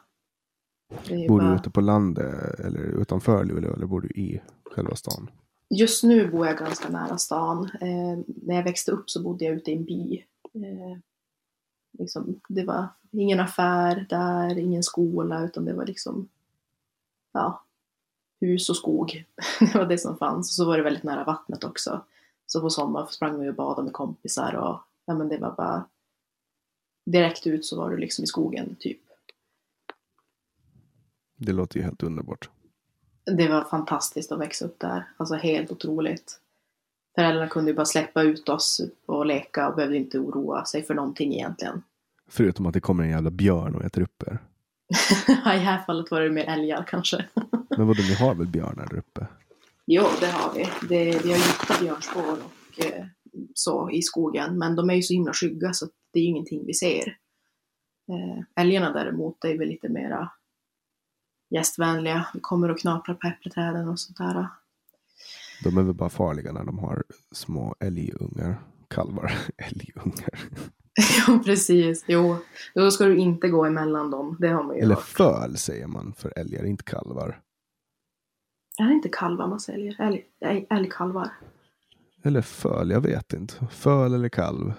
[1.28, 1.50] Bor bara...
[1.50, 4.42] du ute på landet eller utanför Luleå eller bor du i
[4.72, 5.30] själva stan?
[5.70, 7.70] Just nu bor jag ganska nära stan.
[7.82, 10.26] Eh, när jag växte upp så bodde jag ute i en by.
[10.54, 10.98] Eh,
[12.00, 16.30] liksom, det var ingen affär där, ingen skola, utan det var liksom
[17.34, 17.64] ja,
[18.42, 19.26] hus och skog.
[19.60, 20.50] det var det som fanns.
[20.50, 22.06] Och så var det väldigt nära vattnet också.
[22.46, 24.80] Så på sommaren sprang vi och badade med kompisar och
[25.10, 25.86] ja, men det var bara
[27.06, 29.00] direkt ut så var du liksom i skogen typ.
[31.38, 32.50] Det låter ju helt underbart.
[33.26, 35.04] Det var fantastiskt att växa upp där.
[35.18, 36.40] Alltså helt otroligt.
[37.16, 40.94] Föräldrarna kunde ju bara släppa ut oss och leka och behövde inte oroa sig för
[40.94, 41.84] någonting egentligen.
[42.28, 44.40] Förutom att det kommer en jävla björn och äter upp er.
[45.28, 47.26] I det här fallet var det mer älgar kanske.
[47.78, 49.28] Men vadå, ni har väl björnar där uppe?
[49.86, 50.70] Jo, det har vi.
[50.88, 53.06] Det, vi har gjort björnspår och eh,
[53.54, 54.58] så i skogen.
[54.58, 57.08] Men de är ju så himla skygga så det är ju ingenting vi ser.
[58.12, 60.32] Eh, älgarna däremot är väl lite mera
[61.50, 62.28] gästvänliga.
[62.34, 64.48] Vi kommer och knaprar på äppleträden och sånt där.
[65.64, 68.56] De är väl bara farliga när de har små älgungar,
[68.88, 70.40] kalvar, älgungar.
[71.28, 72.06] ja, precis.
[72.08, 72.38] Jo,
[72.74, 74.38] då ska du inte gå emellan dem.
[74.40, 75.04] Det har man ju Eller hört.
[75.04, 77.42] föl säger man för älgar, inte kalvar.
[78.80, 79.96] Är det inte kalvar man säljer?
[80.00, 80.26] Älg,
[80.70, 81.30] älgkalvar?
[82.24, 83.68] Eller föl, jag vet inte.
[83.72, 84.74] Föl eller kalv?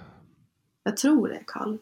[0.83, 1.79] Jag tror det är kalv.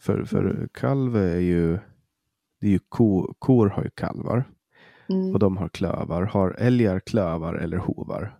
[0.00, 0.68] För, för mm.
[0.68, 1.78] kalv är ju,
[2.60, 4.44] det är ju ko, kor har ju kalvar.
[5.08, 5.32] Mm.
[5.32, 6.22] Och de har klövar.
[6.22, 8.38] Har älgar klövar eller hovar?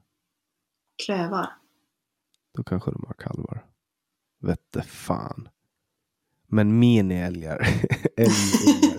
[1.06, 1.48] Klövar.
[2.54, 3.64] Då kanske de har kalvar.
[4.40, 5.48] Vette fan.
[6.46, 7.68] Men mini-älgar.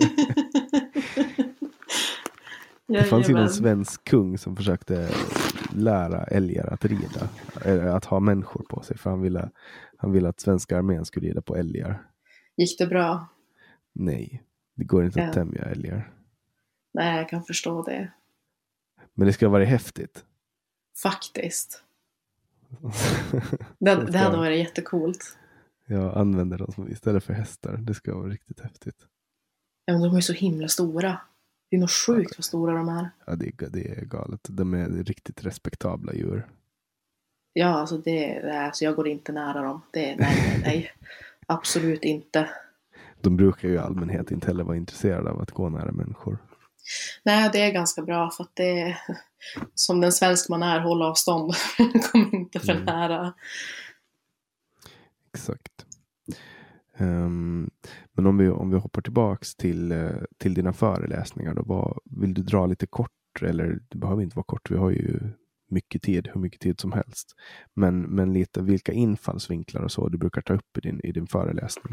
[2.86, 5.10] det fanns ju någon svensk kung som försökte
[5.74, 7.28] lära älgar att rida.
[7.94, 8.98] Att ha människor på sig.
[8.98, 9.50] För han ville,
[9.96, 12.06] han ville att svenska armén skulle rida på älgar.
[12.56, 13.26] Gick det bra?
[13.92, 14.42] Nej,
[14.74, 15.26] det går inte ja.
[15.26, 16.12] att tämja älgar.
[16.94, 18.12] Nej, jag kan förstå det.
[19.14, 20.24] Men det ska vara häftigt.
[21.02, 21.82] Faktiskt.
[23.78, 25.36] det, det hade varit jättecoolt.
[25.86, 27.76] Jag använder dem istället för hästar.
[27.76, 29.06] Det ska vara riktigt häftigt.
[29.84, 31.20] Ja, men de är så himla stora.
[31.74, 33.10] Det är nog sjukt vad stora de är.
[33.26, 34.40] Ja, det är, det är galet.
[34.48, 36.46] De är riktigt respektabla djur.
[37.52, 39.82] Ja, alltså det, det är, så jag går inte nära dem.
[39.90, 40.90] Det, nej, nej.
[41.46, 42.50] Absolut inte.
[43.20, 46.38] De brukar ju i allmänhet inte heller vara intresserade av att gå nära människor.
[47.22, 48.98] Nej, det är ganska bra för att det är
[49.74, 51.54] som den svensk man är, håll avstånd.
[52.12, 52.84] Kom inte för mm.
[52.84, 53.34] nära.
[55.34, 55.86] Exakt.
[56.98, 57.70] Um,
[58.12, 62.34] men om vi, om vi hoppar tillbaks till, eh, till dina föreläsningar, då, vad, vill
[62.34, 63.10] du dra lite kort?
[63.40, 65.20] Eller det behöver inte vara kort, vi har ju
[65.70, 67.34] mycket tid, hur mycket tid som helst.
[67.74, 71.26] Men, men lite vilka infallsvinklar och så du brukar ta upp i din, i din
[71.26, 71.92] föreläsning?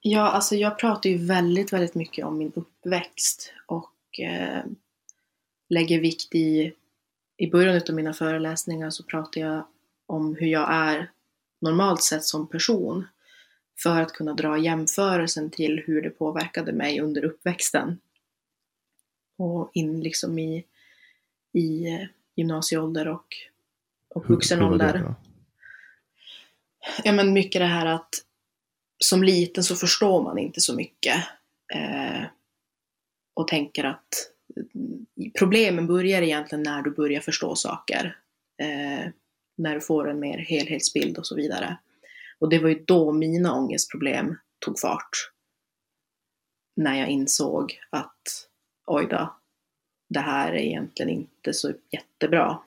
[0.00, 4.64] Ja, alltså jag pratar ju väldigt, väldigt mycket om min uppväxt och eh,
[5.68, 6.72] lägger vikt i,
[7.36, 9.66] i början av mina föreläsningar så pratar jag
[10.06, 11.10] om hur jag är
[11.60, 13.04] normalt sett som person
[13.76, 18.00] för att kunna dra jämförelsen till hur det påverkade mig under uppväxten
[19.38, 20.64] och in liksom i,
[21.52, 23.36] i eh, gymnasieålder och,
[24.08, 25.14] och vuxen ålder.
[27.04, 28.10] Ja men mycket det här att
[28.98, 31.16] som liten så förstår man inte så mycket
[31.74, 32.24] eh,
[33.34, 34.30] och tänker att
[35.38, 38.18] problemen börjar egentligen när du börjar förstå saker.
[38.58, 39.10] Eh,
[39.56, 41.76] när du får en mer helhetsbild och så vidare.
[42.44, 45.30] Och det var ju då mina ångestproblem tog fart.
[46.76, 48.48] När jag insåg att
[48.86, 49.36] oj då,
[50.08, 52.58] det här är egentligen inte så jättebra.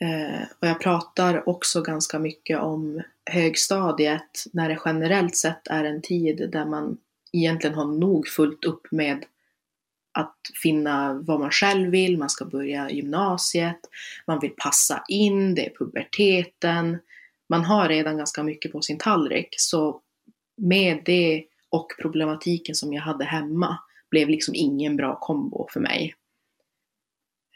[0.00, 6.02] Eh, och jag pratar också ganska mycket om högstadiet när det generellt sett är en
[6.02, 6.98] tid där man
[7.32, 9.24] egentligen har nog fullt upp med
[10.12, 13.80] att finna vad man själv vill, man ska börja gymnasiet,
[14.26, 16.98] man vill passa in, det är puberteten.
[17.48, 20.00] Man har redan ganska mycket på sin tallrik, så
[20.56, 23.78] med det och problematiken som jag hade hemma
[24.10, 26.14] blev liksom ingen bra kombo för mig.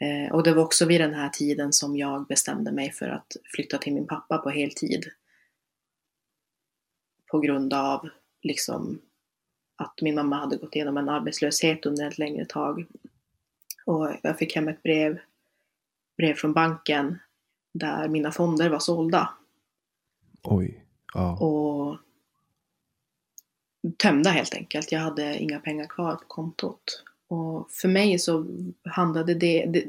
[0.01, 3.35] Eh, och det var också vid den här tiden som jag bestämde mig för att
[3.55, 5.05] flytta till min pappa på heltid.
[7.31, 8.09] På grund av
[8.41, 9.01] liksom
[9.75, 12.85] att min mamma hade gått igenom en arbetslöshet under ett längre tag.
[13.85, 15.19] Och jag fick hem ett brev,
[16.17, 17.19] brev från banken
[17.73, 19.33] där mina fonder var sålda.
[20.43, 20.85] Oj.
[21.13, 21.37] Ja.
[21.37, 21.97] Och
[23.97, 24.91] tömda helt enkelt.
[24.91, 27.03] Jag hade inga pengar kvar på kontot.
[27.27, 28.45] Och för mig så
[28.83, 29.85] handlade det, det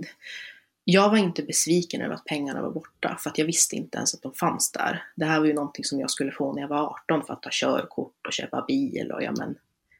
[0.84, 4.14] jag var inte besviken över att pengarna var borta, för att jag visste inte ens
[4.14, 5.04] att de fanns där.
[5.16, 7.42] Det här var ju någonting som jag skulle få när jag var 18 för att
[7.42, 9.54] ta körkort och köpa bil och ja, men,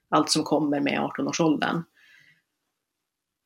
[0.09, 1.83] allt som kommer med 18-årsåldern.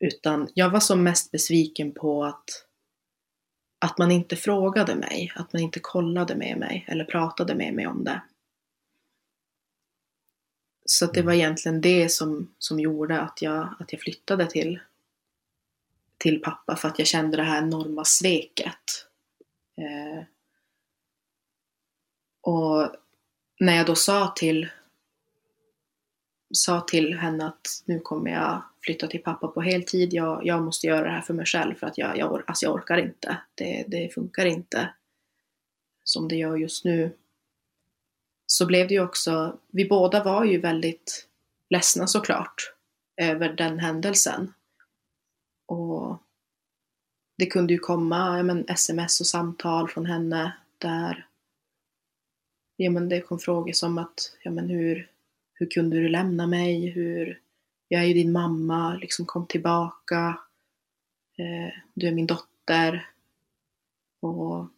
[0.01, 2.66] Utan jag var som mest besviken på att,
[3.79, 7.87] att man inte frågade mig, att man inte kollade med mig eller pratade med mig
[7.87, 8.22] om det.
[10.85, 14.81] Så det var egentligen det som, som gjorde att jag, att jag flyttade till,
[16.18, 19.07] till pappa, för att jag kände det här enorma sveket.
[19.77, 20.24] Eh,
[22.41, 22.97] och
[23.61, 24.68] när jag då sa till,
[26.57, 30.87] sa till henne att nu kommer jag flytta till pappa på heltid, jag, jag måste
[30.87, 33.39] göra det här för mig själv för att jag, jag, alltså jag orkar inte.
[33.55, 34.89] Det, det funkar inte
[36.05, 37.11] som det gör just nu
[38.47, 41.29] så blev det ju också, vi båda var ju väldigt
[41.69, 42.75] ledsna såklart
[43.17, 44.53] över den händelsen.
[45.67, 46.23] Och
[47.39, 51.27] det kunde ju komma ja, men, sms och samtal från henne där
[52.77, 55.11] ja, men det kom frågor som att ja, men hur,
[55.59, 56.87] hur kunde du lämna mig?
[56.87, 57.41] Hur,
[57.89, 60.39] jag är ju din mamma, liksom kom tillbaka.
[61.39, 63.11] Eh, du är min dotter.
[64.21, 64.69] Och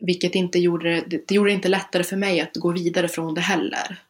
[0.00, 3.34] vilket inte gjorde det, det gjorde det inte lättare för mig att gå vidare från
[3.34, 4.02] det heller.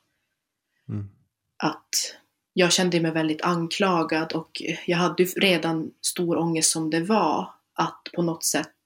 [0.88, 1.08] Mm.
[1.56, 2.16] Att
[2.52, 8.08] jag kände mig väldigt anklagad och jag hade redan stor ångest som det var att
[8.14, 8.76] på något sätt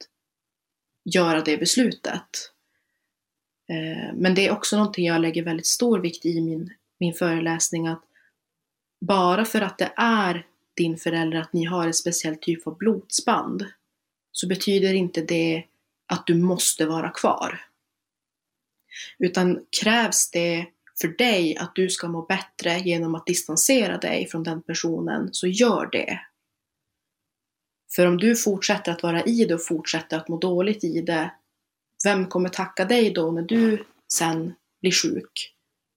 [1.04, 2.53] göra det beslutet.
[3.68, 7.86] Eh, men det är också någonting jag lägger väldigt stor vikt i min, min föreläsning
[7.86, 8.02] att
[9.00, 10.46] bara för att det är
[10.76, 13.66] din förälder att ni har en speciell typ av blodsband
[14.32, 15.64] så betyder inte det
[16.06, 17.60] att du måste vara kvar.
[19.18, 20.66] Utan krävs det
[21.00, 25.46] för dig att du ska må bättre genom att distansera dig från den personen, så
[25.46, 26.20] gör det.
[27.96, 31.30] För om du fortsätter att vara i det och fortsätter att må dåligt i det,
[32.04, 35.54] vem kommer tacka dig då när du sen blir sjuk?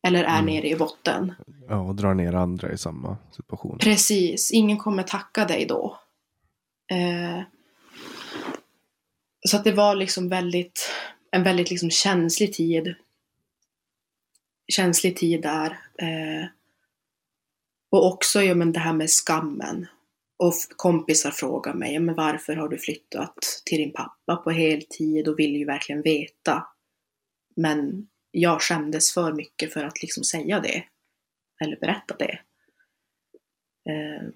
[0.08, 0.46] Eller är mm.
[0.46, 1.34] nere i botten?
[1.70, 3.78] Ja, och drar ner andra i samma situation.
[3.78, 6.00] Precis, ingen kommer tacka dig då.
[6.92, 7.42] Eh,
[9.50, 10.92] så att det var liksom väldigt,
[11.32, 12.96] en väldigt liksom känslig tid.
[14.68, 15.80] Känslig tid där.
[15.98, 16.46] Eh,
[17.92, 19.88] och också ja, men det här med skammen.
[20.40, 25.40] Och kompisar frågar mig, men varför har du flyttat till din pappa på heltid och
[25.40, 26.68] vill ju verkligen veta.
[27.56, 30.84] Men jag skämdes för mycket för att liksom säga det.
[31.64, 32.40] Eller berätta det.
[33.90, 34.30] Eh,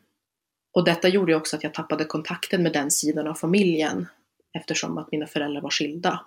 [0.73, 4.07] och detta gjorde också att jag tappade kontakten med den sidan av familjen
[4.53, 6.25] eftersom att mina föräldrar var skilda.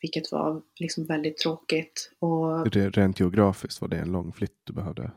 [0.00, 2.12] Vilket var liksom väldigt tråkigt.
[2.18, 2.72] Och...
[2.72, 5.10] Rent geografiskt var det en lång flytt du behövde?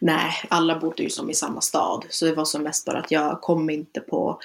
[0.00, 2.06] Nej, alla bodde ju som i samma stad.
[2.10, 4.40] Så det var som mest bara att jag kom inte på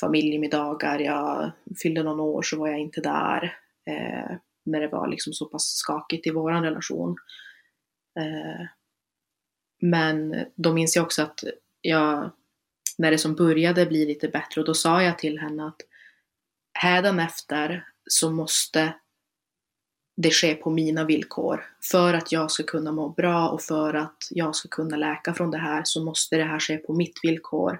[0.00, 0.98] familjemiddagar.
[0.98, 1.50] Jag
[1.82, 3.58] fyllde någon år så var jag inte där.
[3.86, 4.36] Eh,
[4.66, 7.16] när det var liksom så pass skakigt i vår relation.
[8.20, 8.66] Eh,
[9.80, 11.44] men då minns jag också att
[11.80, 12.30] jag
[12.98, 15.80] när det som började bli lite bättre och då sa jag till henne att
[16.78, 18.94] hädanefter så måste
[20.16, 21.64] det sker på mina villkor.
[21.90, 25.50] För att jag ska kunna må bra och för att jag ska kunna läka från
[25.50, 27.78] det här så måste det här ske på mitt villkor.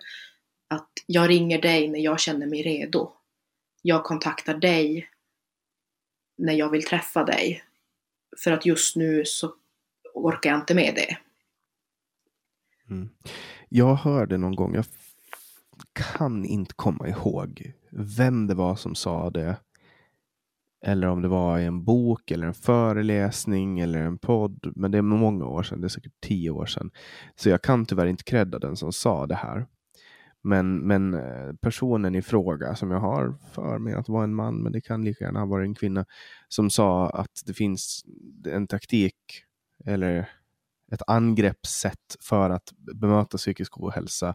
[0.69, 3.13] Att jag ringer dig när jag känner mig redo.
[3.83, 5.09] Jag kontaktar dig
[6.39, 7.63] när jag vill träffa dig.
[8.45, 9.55] För att just nu så
[10.15, 11.19] orkar jag inte med det.
[12.91, 13.09] Mm.
[13.69, 14.85] Jag hörde någon gång, jag
[15.93, 19.57] kan inte komma ihåg vem det var som sa det
[20.87, 24.73] eller om det var i en bok eller en föreläsning eller en podd.
[24.77, 26.91] Men det är många år sedan, det är säkert tio år sedan.
[27.37, 29.67] Så jag kan tyvärr inte credda den som sa det här.
[30.43, 34.63] Men, men eh, personen i fråga som jag har för mig att vara en man,
[34.63, 36.05] men det kan lika gärna ha varit en kvinna,
[36.49, 38.05] som sa att det finns
[38.47, 39.17] en taktik
[39.85, 40.29] eller
[40.93, 44.35] ett angreppssätt för att bemöta psykisk ohälsa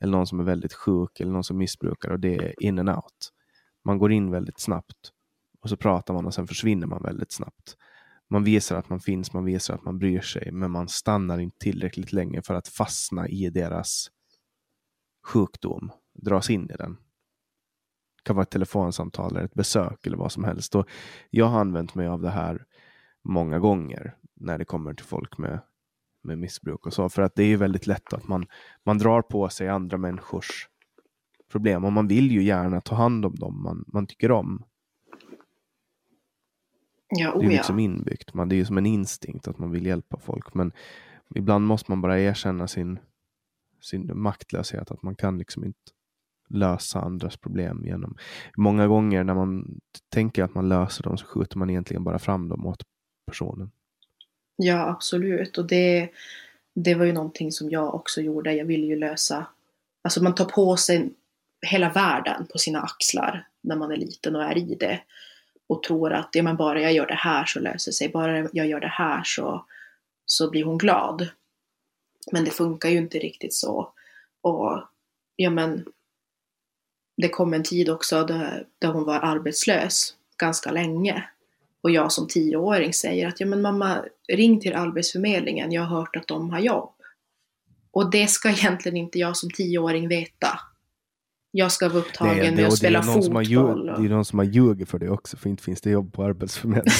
[0.00, 2.90] eller någon som är väldigt sjuk eller någon som missbrukar och det är in and
[2.90, 3.32] out.
[3.84, 5.12] Man går in väldigt snabbt
[5.68, 7.76] och så pratar man och sen försvinner man väldigt snabbt.
[8.30, 11.58] Man visar att man finns, man visar att man bryr sig, men man stannar inte
[11.58, 14.10] tillräckligt länge för att fastna i deras
[15.26, 16.92] sjukdom, dras in i den.
[18.16, 20.74] Det kan vara ett telefonsamtal eller ett besök eller vad som helst.
[20.74, 20.88] Och
[21.30, 22.64] jag har använt mig av det här
[23.24, 25.60] många gånger när det kommer till folk med,
[26.22, 27.08] med missbruk och så.
[27.08, 28.46] För att det är väldigt lätt att man,
[28.84, 30.68] man drar på sig andra människors
[31.52, 34.64] problem och man vill ju gärna ta hand om dem man, man tycker om.
[37.08, 38.34] Ja, Det är oh liksom inbyggt.
[38.34, 40.54] Man, det är ju som en instinkt att man vill hjälpa folk.
[40.54, 40.72] Men
[41.34, 42.98] ibland måste man bara erkänna sin,
[43.80, 44.90] sin maktlöshet.
[44.90, 45.78] Att man kan liksom inte
[46.48, 48.16] lösa andras problem genom...
[48.56, 52.48] Många gånger när man tänker att man löser dem så skjuter man egentligen bara fram
[52.48, 52.82] dem åt
[53.26, 53.70] personen.
[54.56, 55.58] Ja, absolut.
[55.58, 56.08] Och det,
[56.74, 58.52] det var ju någonting som jag också gjorde.
[58.52, 59.46] Jag ville ju lösa...
[60.02, 61.10] Alltså man tar på sig
[61.60, 65.00] hela världen på sina axlar när man är liten och är i det.
[65.68, 68.08] Och tror att ja, men bara jag gör det här så löser sig.
[68.08, 69.64] Bara jag gör det här så,
[70.26, 71.28] så blir hon glad.
[72.32, 73.92] Men det funkar ju inte riktigt så.
[74.40, 74.82] Och
[75.36, 75.84] ja, men
[77.16, 81.24] det kom en tid också där, där hon var arbetslös ganska länge.
[81.80, 86.16] Och jag som tioåring säger att ja men mamma, ring till Arbetsförmedlingen, jag har hört
[86.16, 86.92] att de har jobb.
[87.90, 90.60] Och det ska egentligen inte jag som tioåring veta.
[91.50, 93.88] Jag ska vara upptagen med och att spela har ljug- fotboll.
[93.90, 96.12] och- det är någon som har ljugit för det också, för inte finns det jobb
[96.12, 96.98] på Arbetsförmedlingen.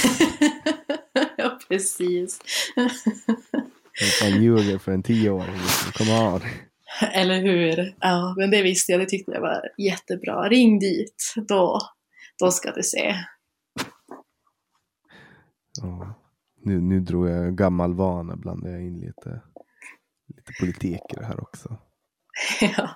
[1.36, 2.40] ja, precis.
[4.22, 5.52] Man ljuger för en tioåring.
[5.54, 5.92] Liksom.
[5.92, 6.40] Come on.
[7.12, 7.94] Eller hur?
[8.00, 10.48] Ja, men det visste jag, det tyckte jag var jättebra.
[10.48, 11.78] Ring dit, då,
[12.38, 13.14] då ska du se.
[15.82, 16.14] Ja.
[16.62, 19.40] Nu, nu drog jag gammal vana, blandade jag in lite,
[20.36, 21.76] lite politik i det här också.
[22.60, 22.90] ja.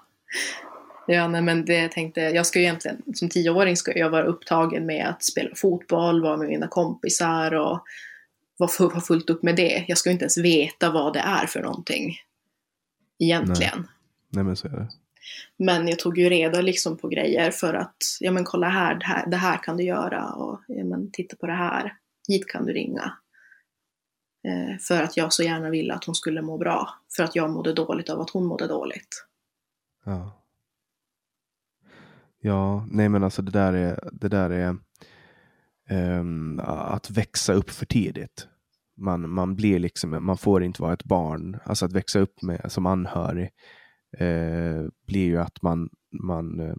[1.06, 4.24] Ja, nej, men det jag tänkte, jag ska ju egentligen, som tioåring ska jag vara
[4.24, 7.84] upptagen med att spela fotboll, vara med mina kompisar och
[8.56, 9.84] vara ha fullt upp med det.
[9.88, 12.16] Jag ska ju inte ens veta vad det är för någonting.
[13.18, 13.88] Egentligen.
[14.28, 14.88] Nej men så är det.
[15.56, 19.04] Men jag tog ju reda liksom på grejer för att, ja men kolla här, det
[19.04, 21.94] här, det här kan du göra och ja men titta på det här,
[22.28, 23.12] hit kan du ringa.
[24.48, 26.88] Eh, för att jag så gärna ville att hon skulle må bra.
[27.16, 29.26] För att jag mådde dåligt av att hon mådde dåligt.
[30.04, 30.41] Ja.
[32.44, 34.76] Ja, nej men alltså det där är, det där är
[35.90, 38.48] ehm, att växa upp för tidigt.
[38.96, 41.58] Man, man blir liksom, man får inte vara ett barn.
[41.64, 43.50] Alltså att växa upp med, som anhörig
[44.18, 45.88] eh, blir ju att man,
[46.22, 46.74] man, eh,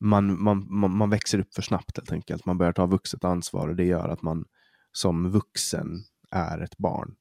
[0.00, 2.46] man, man, man, man växer upp för snabbt helt enkelt.
[2.46, 4.44] Man börjar ta vuxet ansvar och det gör att man
[4.92, 7.14] som vuxen är ett barn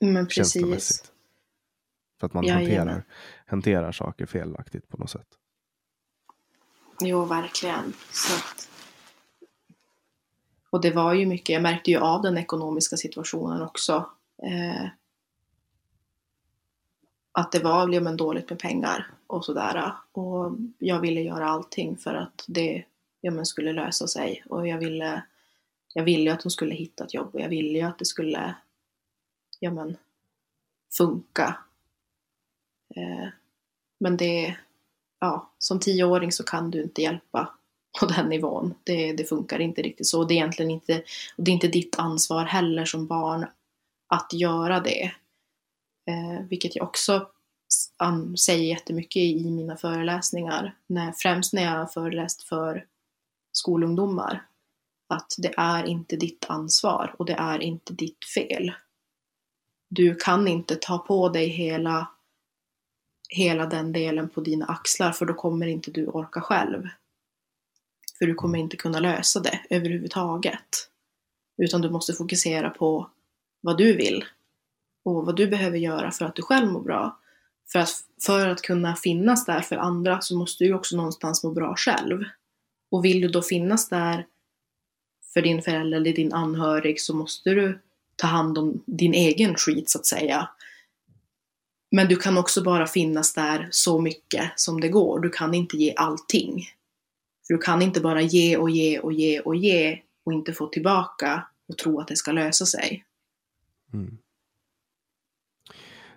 [0.00, 1.12] Men precis.
[2.20, 2.78] För att man Jajamän.
[2.78, 3.04] hanterar,
[3.46, 5.37] hanterar saker felaktigt på något sätt.
[7.00, 7.92] Jo, verkligen.
[8.10, 8.68] Så att...
[10.70, 14.10] Och det var ju mycket, jag märkte ju av den ekonomiska situationen också.
[14.42, 14.86] Eh,
[17.32, 19.92] att det var ja, men, dåligt med pengar och sådär.
[20.12, 22.84] Och jag ville göra allting för att det
[23.20, 24.44] ja, men, skulle lösa sig.
[24.46, 25.22] Och jag ville,
[25.94, 28.04] jag ville ju att hon skulle hitta ett jobb och jag ville ju att det
[28.04, 28.54] skulle
[29.60, 29.96] ja, men,
[30.92, 31.58] funka.
[32.96, 33.28] Eh,
[33.98, 34.56] men det,
[35.20, 37.54] ja, som tioåring så kan du inte hjälpa
[38.00, 38.74] på den nivån.
[38.84, 40.24] Det, det funkar inte riktigt så.
[40.24, 41.02] Det är egentligen inte,
[41.36, 43.46] och det är inte ditt ansvar heller som barn
[44.08, 45.12] att göra det.
[46.06, 47.28] Eh, vilket jag också
[47.96, 50.76] an, säger jättemycket i mina föreläsningar.
[50.86, 52.86] När, främst när jag har föreläst för
[53.52, 54.44] skolungdomar.
[55.08, 58.72] Att det är inte ditt ansvar och det är inte ditt fel.
[59.88, 62.08] Du kan inte ta på dig hela
[63.28, 66.88] hela den delen på dina axlar för då kommer inte du orka själv.
[68.18, 70.88] För du kommer inte kunna lösa det överhuvudtaget.
[71.62, 73.10] Utan du måste fokusera på
[73.60, 74.24] vad du vill
[75.04, 77.18] och vad du behöver göra för att du själv mår bra.
[77.72, 77.90] För att,
[78.26, 82.24] för att kunna finnas där för andra så måste du också någonstans må bra själv.
[82.90, 84.26] Och vill du då finnas där
[85.34, 87.78] för din förälder eller din anhörig så måste du
[88.16, 90.48] ta hand om din egen skit så att säga.
[91.90, 95.20] Men du kan också bara finnas där så mycket som det går.
[95.20, 96.64] Du kan inte ge allting.
[97.46, 100.66] För du kan inte bara ge och ge och ge och ge och inte få
[100.66, 103.04] tillbaka och tro att det ska lösa sig.
[103.92, 104.18] Mm.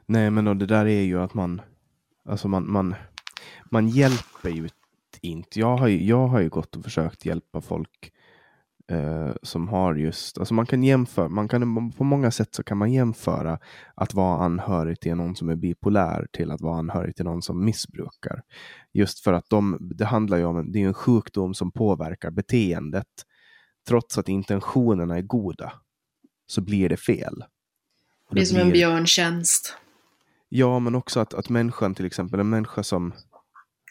[0.05, 1.61] Nej, men det där är ju att man,
[2.25, 2.95] alltså man, man,
[3.65, 4.69] man hjälper ju
[5.21, 5.59] inte.
[5.59, 8.13] Jag har ju, jag har ju gått och försökt hjälpa folk
[8.87, 12.77] eh, som har just, alltså man kan jämföra, man kan, på många sätt så kan
[12.77, 13.59] man jämföra
[13.95, 17.65] att vara anhörig till någon som är bipolär till att vara anhörig till någon som
[17.65, 18.41] missbrukar.
[18.93, 23.07] Just för att de, det handlar ju om, det är en sjukdom som påverkar beteendet.
[23.87, 25.73] Trots att intentionerna är goda
[26.47, 27.35] så blir det fel.
[28.29, 28.65] Det, det är som blir...
[28.65, 29.77] en björntjänst.
[30.49, 33.13] Ja, men också att, att människan till exempel, en människa som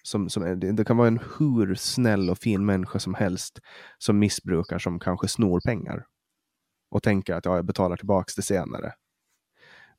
[0.03, 3.61] som, som, det kan vara en hur snäll och fin människa som helst
[3.99, 6.07] som missbrukar, som kanske snor pengar.
[6.91, 8.93] Och tänker att ja, jag betalar tillbaka det senare.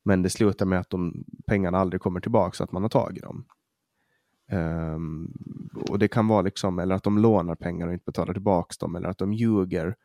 [0.03, 3.23] Men det slutar med att de pengarna aldrig kommer tillbaka så att man har tagit
[3.23, 3.45] dem.
[4.52, 5.34] Um,
[5.90, 8.95] och det kan vara liksom, eller att de lånar pengar och inte betalar tillbaka dem,
[8.95, 9.95] eller att de ljuger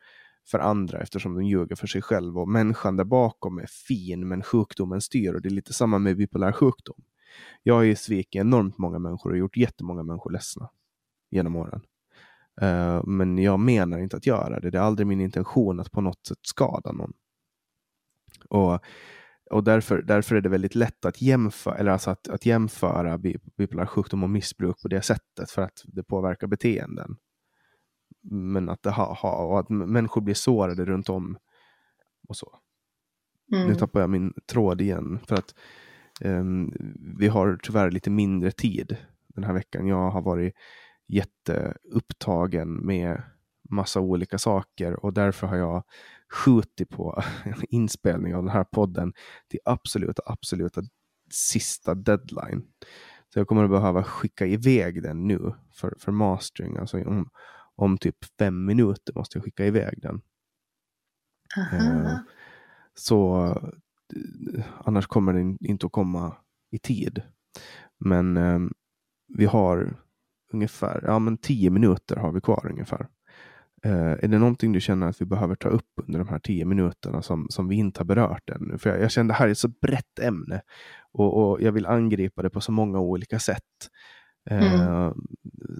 [0.51, 2.41] för andra eftersom de ljuger för sig själva.
[2.41, 5.33] Och människan där bakom är fin, men sjukdomen styr.
[5.33, 7.03] Och det är lite samma med bipolär sjukdom.
[7.63, 10.69] Jag har ju svikit enormt många människor och gjort jättemånga människor ledsna
[11.29, 11.81] genom åren.
[12.61, 14.69] Uh, men jag menar inte att göra det.
[14.69, 17.13] Det är aldrig min intention att på något sätt skada någon.
[18.49, 18.79] Och,
[19.51, 23.17] och därför, därför är det väldigt lätt att jämföra, eller alltså att, att jämföra
[23.57, 27.17] bipolär sjukdom och missbruk på det sättet för att det påverkar beteenden.
[28.31, 31.37] Men att, det ha, ha, och att människor blir sårade runt om
[32.27, 32.59] och så.
[33.51, 33.67] Mm.
[33.67, 35.19] Nu tappar jag min tråd igen.
[35.27, 35.55] För att
[37.17, 39.87] vi har tyvärr lite mindre tid den här veckan.
[39.87, 40.53] Jag har varit
[41.07, 43.23] jätteupptagen med
[43.69, 45.83] massa olika saker och därför har jag
[46.29, 47.23] skjutit på
[47.69, 49.13] inspelning av den här podden
[49.47, 50.81] till absoluta, absoluta
[51.31, 52.63] sista deadline.
[53.33, 56.77] Så jag kommer att behöva skicka iväg den nu för, för mastering.
[56.77, 57.29] Alltså om,
[57.75, 60.21] om typ fem minuter måste jag skicka iväg den.
[61.73, 62.17] Uh,
[62.93, 63.53] så
[64.83, 66.35] annars kommer den inte att komma
[66.71, 67.21] i tid.
[67.99, 68.59] Men eh,
[69.27, 69.97] vi har
[70.53, 73.07] ungefär ja, men tio minuter har vi kvar ungefär.
[73.83, 76.65] Eh, är det någonting du känner att vi behöver ta upp under de här tio
[76.65, 78.77] minuterna som, som vi inte har berört ännu?
[78.77, 80.61] För jag, jag känner det här är ett så brett ämne
[81.11, 83.89] och, och jag vill angripa det på så många olika sätt.
[84.49, 85.11] Eh,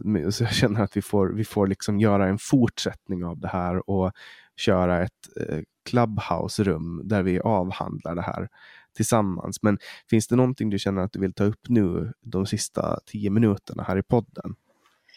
[0.05, 0.31] mm.
[0.31, 3.89] så jag känner att vi får, vi får liksom göra en fortsättning av det här
[3.89, 4.11] och
[4.55, 5.11] köra ett
[5.49, 8.49] eh, Clubhouse-rum där vi avhandlar det här
[8.95, 9.63] tillsammans.
[9.63, 9.77] Men
[10.09, 13.83] finns det någonting du känner att du vill ta upp nu de sista tio minuterna
[13.83, 14.55] här i podden?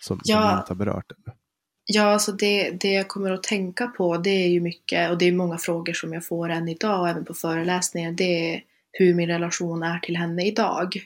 [0.00, 0.40] Som, ja.
[0.40, 1.36] som vi inte har berört ännu?
[1.84, 5.24] Ja, alltså det, det jag kommer att tänka på det är ju mycket, och det
[5.24, 9.14] är många frågor som jag får än idag, och även på föreläsningar, det är hur
[9.14, 10.96] min relation är till henne idag.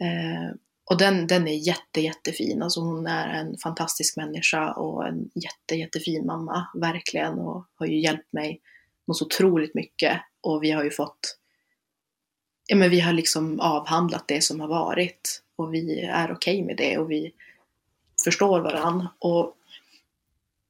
[0.00, 0.54] Eh,
[0.90, 2.62] och den, den är jätte, jättefin.
[2.62, 7.38] Alltså hon är en fantastisk människa och en jätte, jättefin mamma, verkligen.
[7.38, 8.60] Och har ju hjälpt mig
[9.12, 10.20] något så otroligt mycket.
[10.40, 11.38] Och vi har ju fått,
[12.66, 15.42] ja men vi har liksom avhandlat det som har varit.
[15.56, 17.32] Och vi är okej okay med det och vi
[18.24, 19.08] förstår varann.
[19.18, 19.56] Och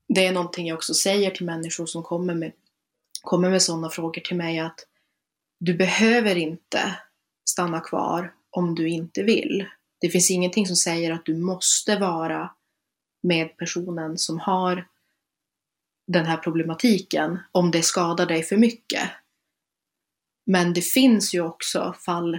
[0.09, 2.53] det är någonting jag också säger till människor som kommer med,
[3.23, 4.87] kommer med sådana frågor till mig att
[5.59, 6.97] du behöver inte
[7.45, 9.67] stanna kvar om du inte vill.
[10.01, 12.51] Det finns ingenting som säger att du måste vara
[13.23, 14.87] med personen som har
[16.07, 19.11] den här problematiken om det skadar dig för mycket.
[20.47, 22.39] Men det finns ju också fall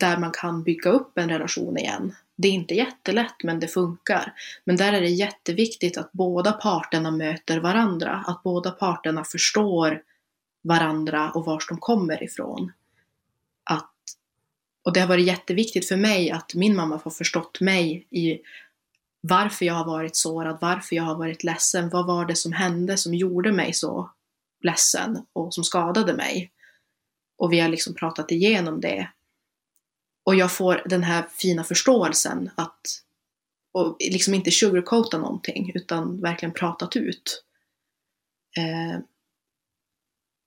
[0.00, 2.14] där man kan bygga upp en relation igen.
[2.36, 4.34] Det är inte jättelätt, men det funkar.
[4.64, 10.02] Men där är det jätteviktigt att båda parterna möter varandra, att båda parterna förstår
[10.62, 12.72] varandra och var de kommer ifrån.
[13.64, 13.90] Att
[14.82, 18.40] och det har varit jätteviktigt för mig att min mamma har förstått mig i
[19.20, 22.96] varför jag har varit sårad, varför jag har varit ledsen, vad var det som hände
[22.96, 24.10] som gjorde mig så
[24.60, 26.52] ledsen och som skadade mig.
[27.38, 29.10] Och vi har liksom pratat igenom det.
[30.24, 32.80] Och jag får den här fina förståelsen att
[33.72, 37.44] och liksom inte sugarcoata någonting utan verkligen pratat ut.
[38.58, 39.00] Eh,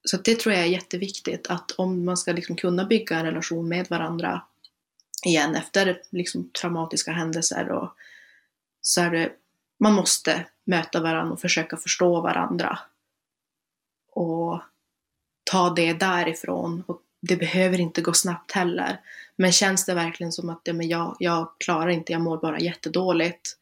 [0.06, 3.68] så det tror jag är jätteviktigt att om man ska liksom kunna bygga en relation
[3.68, 4.42] med varandra
[5.26, 7.96] igen efter liksom traumatiska händelser och
[8.86, 9.32] så är det,
[9.80, 12.80] man måste möta varandra och försöka förstå varandra.
[14.12, 14.62] Och
[15.44, 16.84] ta det därifrån.
[16.88, 19.00] Och det behöver inte gå snabbt heller.
[19.36, 22.60] Men känns det verkligen som att ja, men jag, jag klarar inte, jag mår bara
[22.60, 23.58] jättedåligt.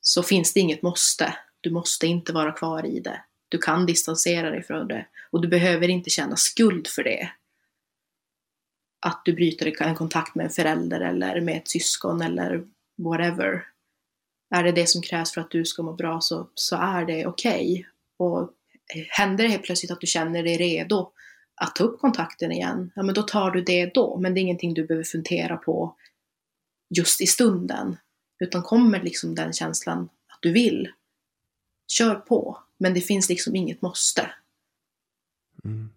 [0.00, 1.38] Så finns det inget måste.
[1.60, 3.20] Du måste inte vara kvar i det.
[3.48, 7.30] Du kan distansera dig från det och du behöver inte känna skuld för det.
[9.06, 12.64] Att du bryter en kontakt med en förälder eller med ett syskon eller
[12.98, 13.64] whatever
[14.54, 17.26] är det det som krävs för att du ska må bra så, så är det
[17.26, 17.72] okej.
[17.72, 17.84] Okay.
[18.18, 18.50] Och
[19.08, 21.12] händer det helt plötsligt att du känner dig redo
[21.60, 24.18] att ta upp kontakten igen, ja men då tar du det då.
[24.18, 25.96] Men det är ingenting du behöver fundera på
[26.96, 27.96] just i stunden.
[28.38, 30.88] Utan kommer liksom den känslan att du vill,
[31.92, 32.58] kör på.
[32.78, 34.30] Men det finns liksom inget måste.
[35.64, 35.90] Mm.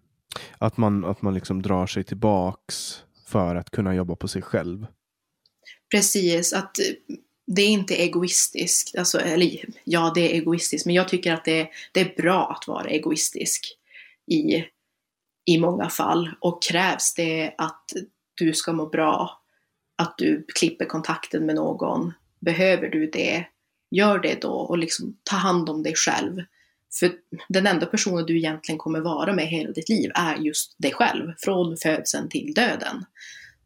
[0.58, 4.86] Att man, att man liksom drar sig tillbaks för att kunna jobba på sig själv.
[5.90, 6.76] Precis, att
[7.54, 8.98] det är inte egoistiskt.
[8.98, 12.68] Alltså, eller ja, det är egoistiskt, men jag tycker att det, det är bra att
[12.68, 13.76] vara egoistisk
[14.26, 14.64] i,
[15.44, 16.30] i många fall.
[16.40, 17.92] Och krävs det att
[18.34, 19.40] du ska må bra,
[19.98, 23.44] att du klipper kontakten med någon, behöver du det,
[23.90, 26.42] gör det då och liksom ta hand om dig själv.
[27.00, 27.12] För
[27.48, 31.32] den enda personen du egentligen kommer vara med hela ditt liv är just dig själv,
[31.38, 33.04] från födseln till döden.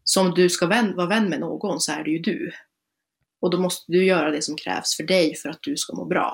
[0.04, 2.52] Så om du ska vän, vara vän med någon så är det ju du.
[3.44, 6.04] Och då måste du göra det som krävs för dig för att du ska må
[6.04, 6.32] bra.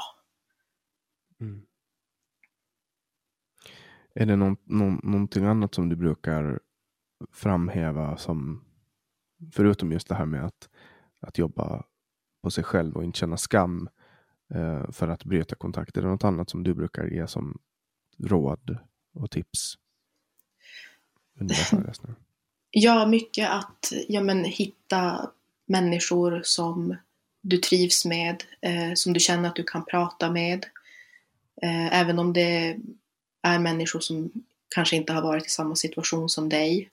[1.41, 1.63] Mm.
[4.15, 6.61] Är det någon, någon, någonting annat som du brukar
[7.33, 8.65] framhäva som,
[9.53, 10.69] förutom just det här med att,
[11.21, 11.85] att jobba
[12.43, 13.89] på sig själv och inte känna skam
[14.55, 15.97] eh, för att bryta kontakt?
[15.97, 17.59] Är det något annat som du brukar ge som
[18.19, 18.79] råd
[19.15, 19.75] och tips?
[22.73, 25.31] Ja, mycket att ja, men, hitta
[25.71, 26.97] människor som
[27.43, 30.67] du trivs med, eh, som du känner att du kan prata med.
[31.63, 32.77] Eh, även om det
[33.43, 34.31] är människor som
[34.75, 36.91] kanske inte har varit i samma situation som dig.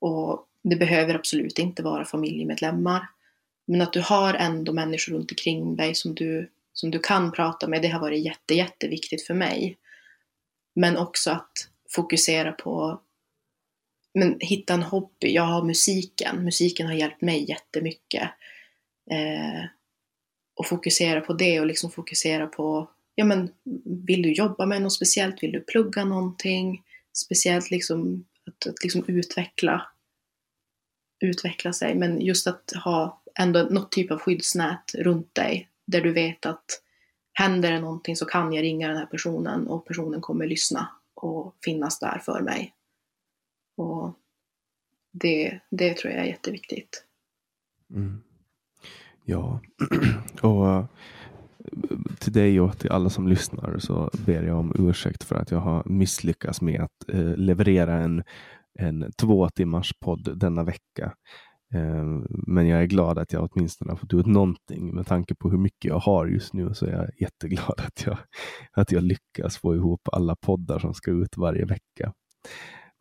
[0.00, 3.06] Och det behöver absolut inte vara familjemedlemmar.
[3.66, 7.68] Men att du har ändå människor runt omkring dig som du, som du kan prata
[7.68, 9.76] med, det har varit jätte, jätteviktigt för mig.
[10.74, 11.52] Men också att
[11.90, 13.00] fokusera på
[14.14, 15.34] men hitta en hobby.
[15.34, 16.44] Jag har musiken.
[16.44, 18.30] Musiken har hjälpt mig jättemycket.
[19.10, 19.64] Eh,
[20.56, 23.50] och fokusera på det och liksom fokusera på, ja men
[24.06, 25.42] vill du jobba med något speciellt?
[25.42, 26.82] Vill du plugga någonting?
[27.12, 29.86] Speciellt liksom att, att liksom utveckla,
[31.20, 31.94] utveckla sig.
[31.94, 36.82] Men just att ha ändå något typ av skyddsnät runt dig där du vet att
[37.32, 41.56] händer det någonting så kan jag ringa den här personen och personen kommer lyssna och
[41.64, 42.74] finnas där för mig.
[43.80, 44.14] Och
[45.12, 47.04] det, det tror jag är jätteviktigt.
[47.94, 48.22] Mm.
[49.24, 49.60] Ja,
[50.42, 50.84] och eh,
[52.18, 55.58] till dig och till alla som lyssnar så ber jag om ursäkt för att jag
[55.58, 58.22] har misslyckats med att eh, leverera en,
[58.78, 61.14] en två timmars podd denna vecka.
[61.74, 64.94] Eh, men jag är glad att jag åtminstone har fått ut någonting.
[64.94, 68.18] Med tanke på hur mycket jag har just nu så är jag jätteglad att jag,
[68.72, 72.12] att jag lyckas få ihop alla poddar som ska ut varje vecka.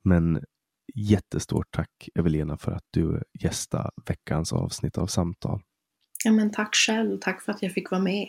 [0.04, 0.44] Men
[0.96, 5.62] jättestort tack Evelina för att du gästade veckans avsnitt av Samtal.
[6.26, 7.18] Ja, men tack själv.
[7.22, 8.28] Tack för att jag fick vara med.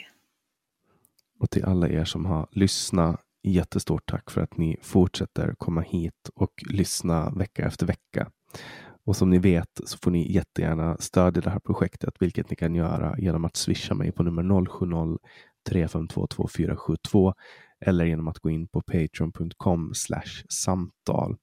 [1.41, 6.31] Och till alla er som har lyssnat, jättestort tack för att ni fortsätter komma hit
[6.35, 8.31] och lyssna vecka efter vecka.
[9.05, 12.75] Och som ni vet så får ni jättegärna stödja det här projektet, vilket ni kan
[12.75, 15.19] göra genom att swisha mig på nummer 070
[15.69, 17.35] 352 2472
[17.81, 19.93] eller genom att gå in på patreon.com
[20.49, 21.37] samtal.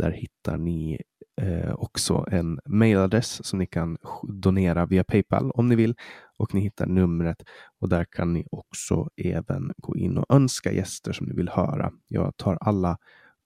[0.00, 1.00] Där hittar ni
[1.40, 5.94] eh, också en mailadress som ni kan donera via Paypal om ni vill
[6.36, 7.42] och ni hittar numret
[7.80, 11.92] och där kan ni också även gå in och önska gäster som ni vill höra.
[12.08, 12.98] Jag tar alla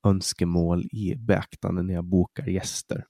[0.07, 3.05] önskemål i beaktande när jag bokar gäster.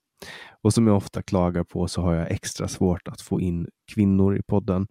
[0.63, 4.37] Och som jag ofta klagar på så har jag extra svårt att få in kvinnor
[4.37, 4.87] i podden.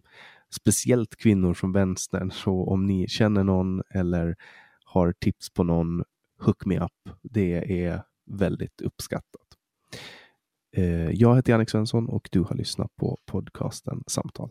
[0.60, 2.30] Speciellt kvinnor från vänstern.
[2.30, 4.36] Så om ni känner någon eller
[4.84, 6.04] har tips på någon,
[6.40, 7.16] hook me up.
[7.22, 9.46] Det är väldigt uppskattat.
[10.76, 14.50] Eh, jag heter Jannik Svensson och du har lyssnat på podcasten Samtal.